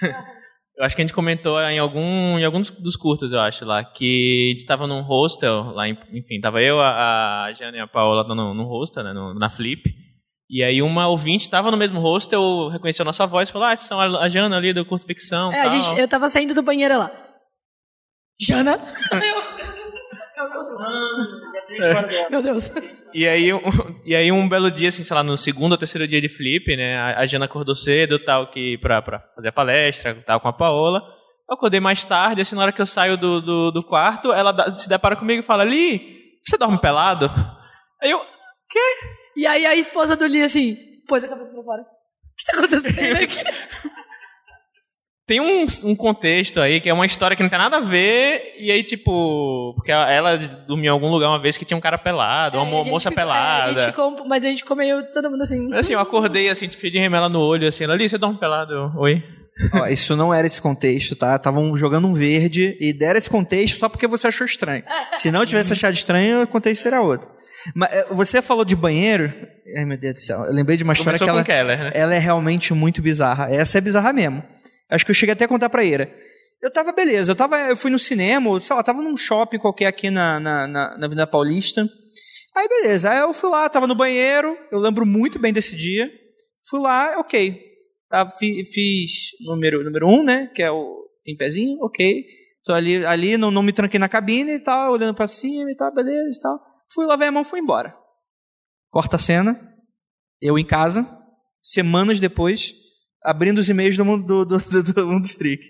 [0.80, 3.84] Eu acho que a gente comentou em algum, em algum dos curtas, eu acho, lá,
[3.84, 7.80] que a gente estava num hostel, lá, em, enfim, tava eu, a, a Jane e
[7.80, 9.82] a Paola no, no hostel, né, no, na Flip,
[10.48, 13.76] E aí uma ouvinte estava no mesmo hostel, reconheceu a nossa voz e falou: Ah,
[13.76, 15.52] vocês são a Jana ali do curso ficção.
[15.52, 17.10] É, a tal." gente, eu tava saindo do banheiro lá.
[18.40, 18.80] Jana?
[19.12, 19.42] Eu-
[22.30, 22.70] Meu Deus.
[23.12, 23.60] E aí, um,
[24.04, 26.76] e aí um belo dia, assim, sei lá, no segundo ou terceiro dia de flip,
[26.76, 26.96] né?
[26.96, 30.52] A, a Jana acordou cedo, tal, que pra, pra fazer a palestra, tal, com a
[30.52, 31.00] Paola.
[31.48, 34.52] Eu acordei mais tarde, assim, na hora que eu saio do, do, do quarto, ela
[34.52, 36.00] dá- se depara comigo e fala, Li,
[36.44, 37.28] você dorme pelado?
[38.00, 38.20] Aí eu,
[38.68, 38.78] quê?
[39.36, 40.76] E aí a esposa do Lee, assim,
[41.08, 41.82] pôs a cabeça pra fora.
[41.82, 41.84] O
[42.36, 43.42] que tá acontecendo aqui?
[45.30, 48.56] Tem um, um contexto aí que é uma história que não tem nada a ver,
[48.58, 51.96] e aí, tipo, porque ela dormiu em algum lugar uma vez que tinha um cara
[51.96, 53.64] pelado, uma É, a gente moça ficou- é, pelada.
[53.64, 55.72] a gente ficou- mas a gente ficou meio todo mundo assim.
[55.72, 58.38] Assim, eu acordei, assim, tipo, cheio de remela no olho, assim, ela, Li, você dorme
[58.38, 58.72] pelado?
[58.74, 59.22] Eu, Oi?
[59.72, 61.36] Ó, isso não era esse contexto, tá?
[61.36, 64.82] Estavam jogando um verde e deram esse contexto só porque você achou estranho.
[65.12, 67.30] Se não tivesse achado estranho, o contexto seria outro.
[67.72, 69.32] Mas eh, você falou de banheiro.
[69.76, 70.44] Ai, meu Deus do céu.
[70.46, 71.90] Eu lembrei de uma história Começou que com ela, Keller, né?
[71.94, 73.48] ela é realmente muito bizarra.
[73.54, 74.42] Essa é bizarra mesmo.
[74.90, 76.14] Acho que eu cheguei até a contar pra Ira.
[76.62, 79.86] Eu tava, beleza, eu, tava, eu fui no cinema, sei lá, tava num shopping qualquer
[79.86, 81.88] aqui na, na, na, na Avenida Paulista.
[82.54, 86.10] Aí, beleza, aí eu fui lá, tava no banheiro, eu lembro muito bem desse dia.
[86.68, 87.58] Fui lá, ok.
[88.10, 89.10] Tá, fi- fiz
[89.46, 92.24] número, número um, né, que é o em pezinho, ok.
[92.64, 95.76] Tô ali, ali não, não me tranquei na cabine e tal, olhando pra cima e
[95.76, 96.60] tal, beleza e tal.
[96.92, 97.94] Fui, lavei a mão, fui embora.
[98.90, 99.58] Corta a cena,
[100.42, 101.06] eu em casa,
[101.60, 102.74] semanas depois,
[103.22, 105.64] abrindo os e-mails do mundo do, do, do, do Mundo Freak.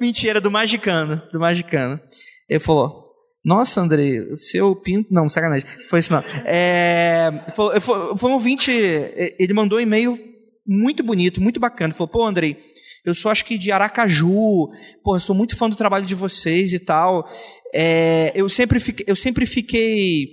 [0.00, 2.00] Mentira, do Magicano, do Magicano.
[2.48, 3.10] Ele falou,
[3.44, 5.12] nossa, Andrei, o seu pinto...
[5.12, 6.22] Não, sacanagem, foi isso não.
[6.44, 10.18] É, foi, foi, um ouvinte, ele mandou um e-mail
[10.66, 11.88] muito bonito, muito bacana.
[11.88, 12.58] Ele falou, pô, Andrei,
[13.04, 14.68] eu sou acho que de Aracaju,
[15.02, 17.28] pô, eu sou muito fã do trabalho de vocês e tal.
[17.74, 20.32] É, eu, sempre fiquei, eu sempre fiquei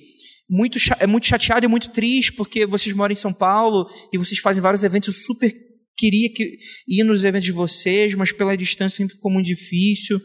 [0.99, 4.61] é muito chateado e muito triste porque vocês moram em São Paulo e vocês fazem
[4.61, 5.25] vários eventos.
[5.25, 5.51] Super
[5.97, 10.21] queria que, ir nos eventos de vocês, mas pela distância sempre ficou muito difícil.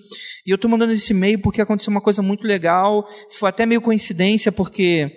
[0.46, 3.06] E eu tô mandando esse e-mail porque aconteceu uma coisa muito legal.
[3.38, 5.10] Foi até meio coincidência porque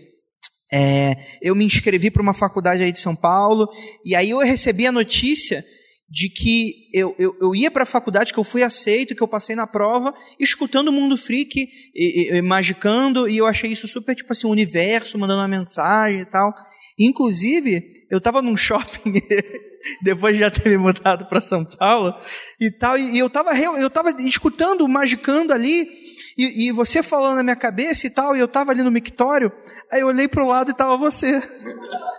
[0.71, 3.67] é, eu me inscrevi para uma faculdade aí de São Paulo
[4.03, 5.63] e aí eu recebi a notícia
[6.09, 9.27] de que eu, eu, eu ia para a faculdade, que eu fui aceito, que eu
[9.27, 13.87] passei na prova, escutando o Mundo Freak, e, e, e magicando, e eu achei isso
[13.87, 16.53] super, tipo assim, o universo, mandando uma mensagem e tal.
[16.97, 19.13] Inclusive, eu estava num shopping,
[20.01, 22.15] depois de já ter me mudado para São Paulo,
[22.59, 25.89] e tal, e eu estava eu tava escutando, magicando ali,
[26.37, 29.51] e, e você falando na minha cabeça e tal, e eu estava ali no mictório,
[29.91, 31.41] aí eu olhei para o lado e estava você.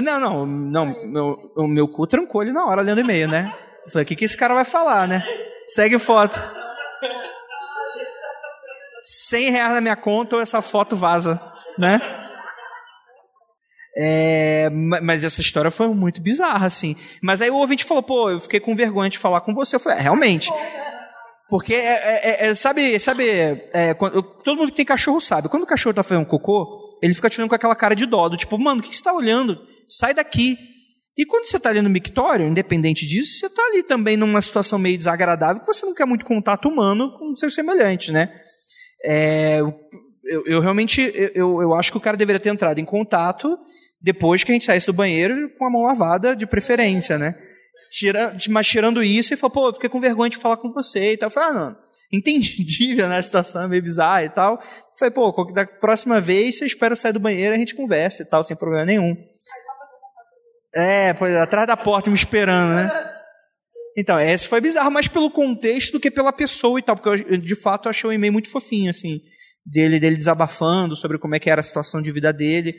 [0.00, 0.86] Não, não, não.
[0.86, 3.52] Meu, o meu cu trancou ele na hora lendo e-mail, né?
[3.84, 5.22] Eu falei, o que, que esse cara vai falar, né?
[5.68, 6.40] Segue foto.
[9.02, 11.40] 100 reais na minha conta ou essa foto vaza,
[11.78, 12.00] né?
[13.96, 16.96] É, ma- mas essa história foi muito bizarra, assim.
[17.22, 19.76] Mas aí o ouvinte falou, pô, eu fiquei com vergonha de falar com você.
[19.76, 20.50] Eu falei, é, realmente.
[21.50, 23.28] Porque, é, é- é- sabe, sabe
[23.74, 27.12] é, quando- todo mundo que tem cachorro sabe, quando o cachorro tá fazendo cocô, ele
[27.12, 29.02] fica te olhando com aquela cara de dó, do tipo, mano, o que, que você
[29.02, 29.60] tá olhando?
[29.86, 30.56] Sai daqui.
[31.18, 34.78] E quando você tá ali no mictório, independente disso, você tá ali também numa situação
[34.78, 38.32] meio desagradável, que você não quer muito contato humano com seus semelhantes, né?
[39.04, 39.60] É,
[40.24, 43.58] eu, eu realmente, eu, eu acho que o cara deveria ter entrado em contato
[44.00, 47.36] depois que a gente saísse do banheiro com a mão lavada, de preferência, né?
[47.90, 51.12] Tira, mas tirando isso, ele falou, pô, eu fiquei com vergonha de falar com você
[51.12, 51.28] e tal.
[51.28, 51.76] Eu falei, ah, não,
[52.12, 53.18] entendível, né?
[53.18, 54.54] A situação é meio bizarra e tal.
[54.54, 58.22] Eu falei, pô, da próxima vez você espera eu sair do banheiro a gente conversa
[58.22, 59.16] e tal, sem problema nenhum.
[60.74, 63.11] É, pois, atrás da porta me esperando, né?
[63.96, 67.36] Então, esse foi bizarro, mais pelo contexto do que pela pessoa e tal, porque eu,
[67.38, 69.20] de fato, eu achei o e-mail muito fofinho, assim,
[69.64, 72.74] dele, dele desabafando sobre como é que era a situação de vida dele.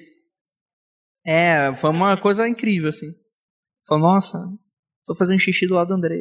[1.25, 3.07] É, foi uma coisa incrível, assim.
[3.87, 4.37] Falei, nossa,
[5.05, 6.17] tô fazendo xixi do lado do André.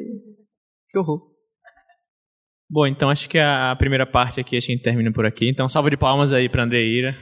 [0.91, 1.33] Que horror.
[2.69, 5.49] Bom, então acho que a primeira parte aqui a gente termina por aqui.
[5.49, 7.19] Então, salva de palmas aí pra André e Ira.